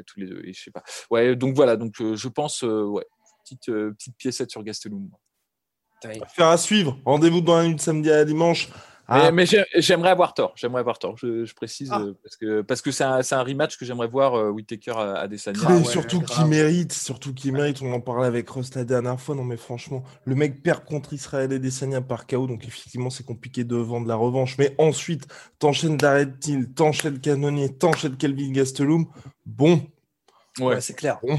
tous 0.07 0.21
les 0.21 0.27
deux. 0.27 0.41
Et 0.45 0.53
je 0.53 0.63
sais 0.63 0.71
pas. 0.71 0.85
Ouais, 1.11 1.35
donc 1.35 1.57
voilà, 1.57 1.77
donc 1.77 1.95
je 2.01 2.29
pense 2.29 2.63
ouais, 2.63 3.07
petite 3.45 3.67
petite 3.67 4.17
piécette 4.17 4.51
sur 4.51 4.63
Gastelum. 4.63 5.09
Faire 6.35 6.49
à 6.49 6.59
suivre. 6.59 6.99
Rendez-vous 7.05 7.41
dans 7.41 7.57
la 7.57 7.67
nuit 7.67 7.77
de 7.77 7.81
samedi 7.81 8.11
à 8.11 8.25
dimanche. 8.25 8.69
Mais, 9.09 9.45
ah. 9.57 9.65
j'aimerais 9.77 10.11
avoir 10.11 10.33
tort. 10.33 10.53
J'aimerais 10.57 10.81
avoir 10.81 10.99
tort. 10.99 11.17
Je, 11.17 11.53
précise 11.55 11.91
ah. 11.93 12.01
euh, 12.01 12.15
parce 12.23 12.37
que 12.37 12.63
parce 12.63 12.83
que 12.83 12.91
c'est 12.91 13.05
un, 13.05 13.21
un, 13.31 13.43
rematch 13.43 13.77
que 13.77 13.85
j'aimerais 13.85 14.07
voir 14.07 14.35
euh, 14.35 14.51
Whitaker 14.51 14.93
à, 14.93 15.15
à 15.19 15.29
Desania. 15.29 15.61
Ah 15.67 15.85
surtout 15.85 16.21
qui 16.21 16.45
mérite, 16.45 16.93
surtout 16.93 17.35
qui 17.35 17.53
mérite. 17.53 17.83
On 17.83 17.93
en 17.93 18.01
parlait 18.01 18.27
avec 18.27 18.49
Ross 18.49 18.75
la 18.75 18.85
dernière 18.85 19.21
fois. 19.21 19.35
Non 19.35 19.45
mais 19.45 19.57
franchement, 19.57 20.03
le 20.25 20.35
mec 20.35 20.63
perd 20.63 20.85
contre 20.85 21.13
Israël 21.13 21.53
et 21.53 21.59
Desania 21.59 22.01
par 22.01 22.27
KO, 22.27 22.47
donc 22.47 22.65
effectivement 22.67 23.11
c'est 23.11 23.27
compliqué 23.27 23.65
de 23.65 23.77
vendre 23.77 24.07
la 24.07 24.17
revanche. 24.17 24.57
Mais 24.59 24.75
ensuite, 24.79 25.27
t'enchaînes 25.59 25.97
Darren 25.97 26.33
Till, 26.39 26.73
t'enchaînes 26.73 27.21
Canonier, 27.21 27.75
t'enchaînes 27.77 28.17
Kelvin 28.17 28.53
Gastelum. 28.53 29.07
Bon. 29.45 29.83
Ouais, 30.61 30.81
c'est 30.81 30.95
clair. 30.95 31.19
Bon. 31.23 31.39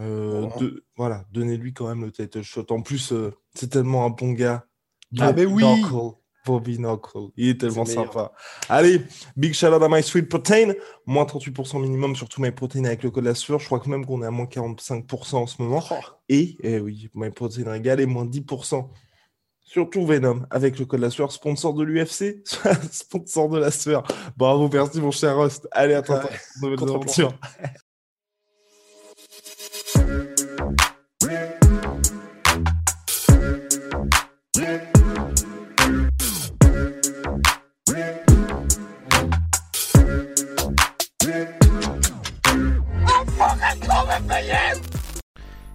Euh, 0.00 0.48
de, 0.58 0.84
voilà, 0.96 1.24
donnez-lui 1.32 1.72
quand 1.72 1.88
même 1.88 2.04
le 2.04 2.10
title 2.10 2.42
shot. 2.42 2.66
En 2.70 2.82
plus, 2.82 3.12
euh, 3.12 3.32
c'est 3.54 3.70
tellement 3.70 4.04
un 4.04 4.10
bon 4.10 4.32
gars. 4.32 4.66
Ah, 5.18 5.32
mais 5.32 5.44
oui! 5.44 5.64
Bobby 6.44 6.78
Knuckle. 6.78 7.30
Il 7.36 7.50
est 7.50 7.60
tellement 7.60 7.84
sympa. 7.84 8.32
Allez, 8.68 9.00
big 9.36 9.54
shout 9.54 9.68
out 9.68 9.82
à 9.82 9.88
My 9.88 10.02
Sweet 10.02 10.28
Protein. 10.28 10.74
Moins 11.06 11.24
38% 11.24 11.80
minimum 11.80 12.14
sur 12.16 12.28
tous 12.28 12.40
mes 12.40 12.52
protéines 12.52 12.86
avec 12.86 13.02
le 13.02 13.10
code 13.10 13.24
la 13.24 13.34
sueur. 13.34 13.58
Je 13.60 13.66
crois 13.66 13.80
que 13.80 13.88
même 13.88 14.04
qu'on 14.04 14.22
est 14.22 14.26
à 14.26 14.30
moins 14.30 14.46
45% 14.46 15.36
en 15.36 15.46
ce 15.46 15.60
moment. 15.62 15.82
Oh. 15.90 15.94
Et, 16.28 16.56
eh 16.62 16.80
oui, 16.80 17.08
My 17.14 17.30
Protein 17.30 17.70
Régal 17.70 18.00
est 18.00 18.06
moins 18.06 18.26
10% 18.26 18.88
sur 19.60 19.90
tout 19.90 20.06
Venom 20.06 20.46
avec 20.50 20.78
le 20.78 20.84
code 20.84 21.00
la 21.00 21.10
sueur. 21.10 21.32
Sponsor 21.32 21.74
de 21.74 21.82
l'UFC, 21.82 22.42
sponsor 22.90 23.48
de 23.48 23.58
la 23.58 23.70
sueur. 23.70 24.04
Bravo, 24.36 24.68
merci 24.72 25.00
mon 25.00 25.10
cher 25.10 25.36
Rust. 25.36 25.66
Allez, 25.72 25.94
attends, 25.94 26.16
attends. 26.16 26.28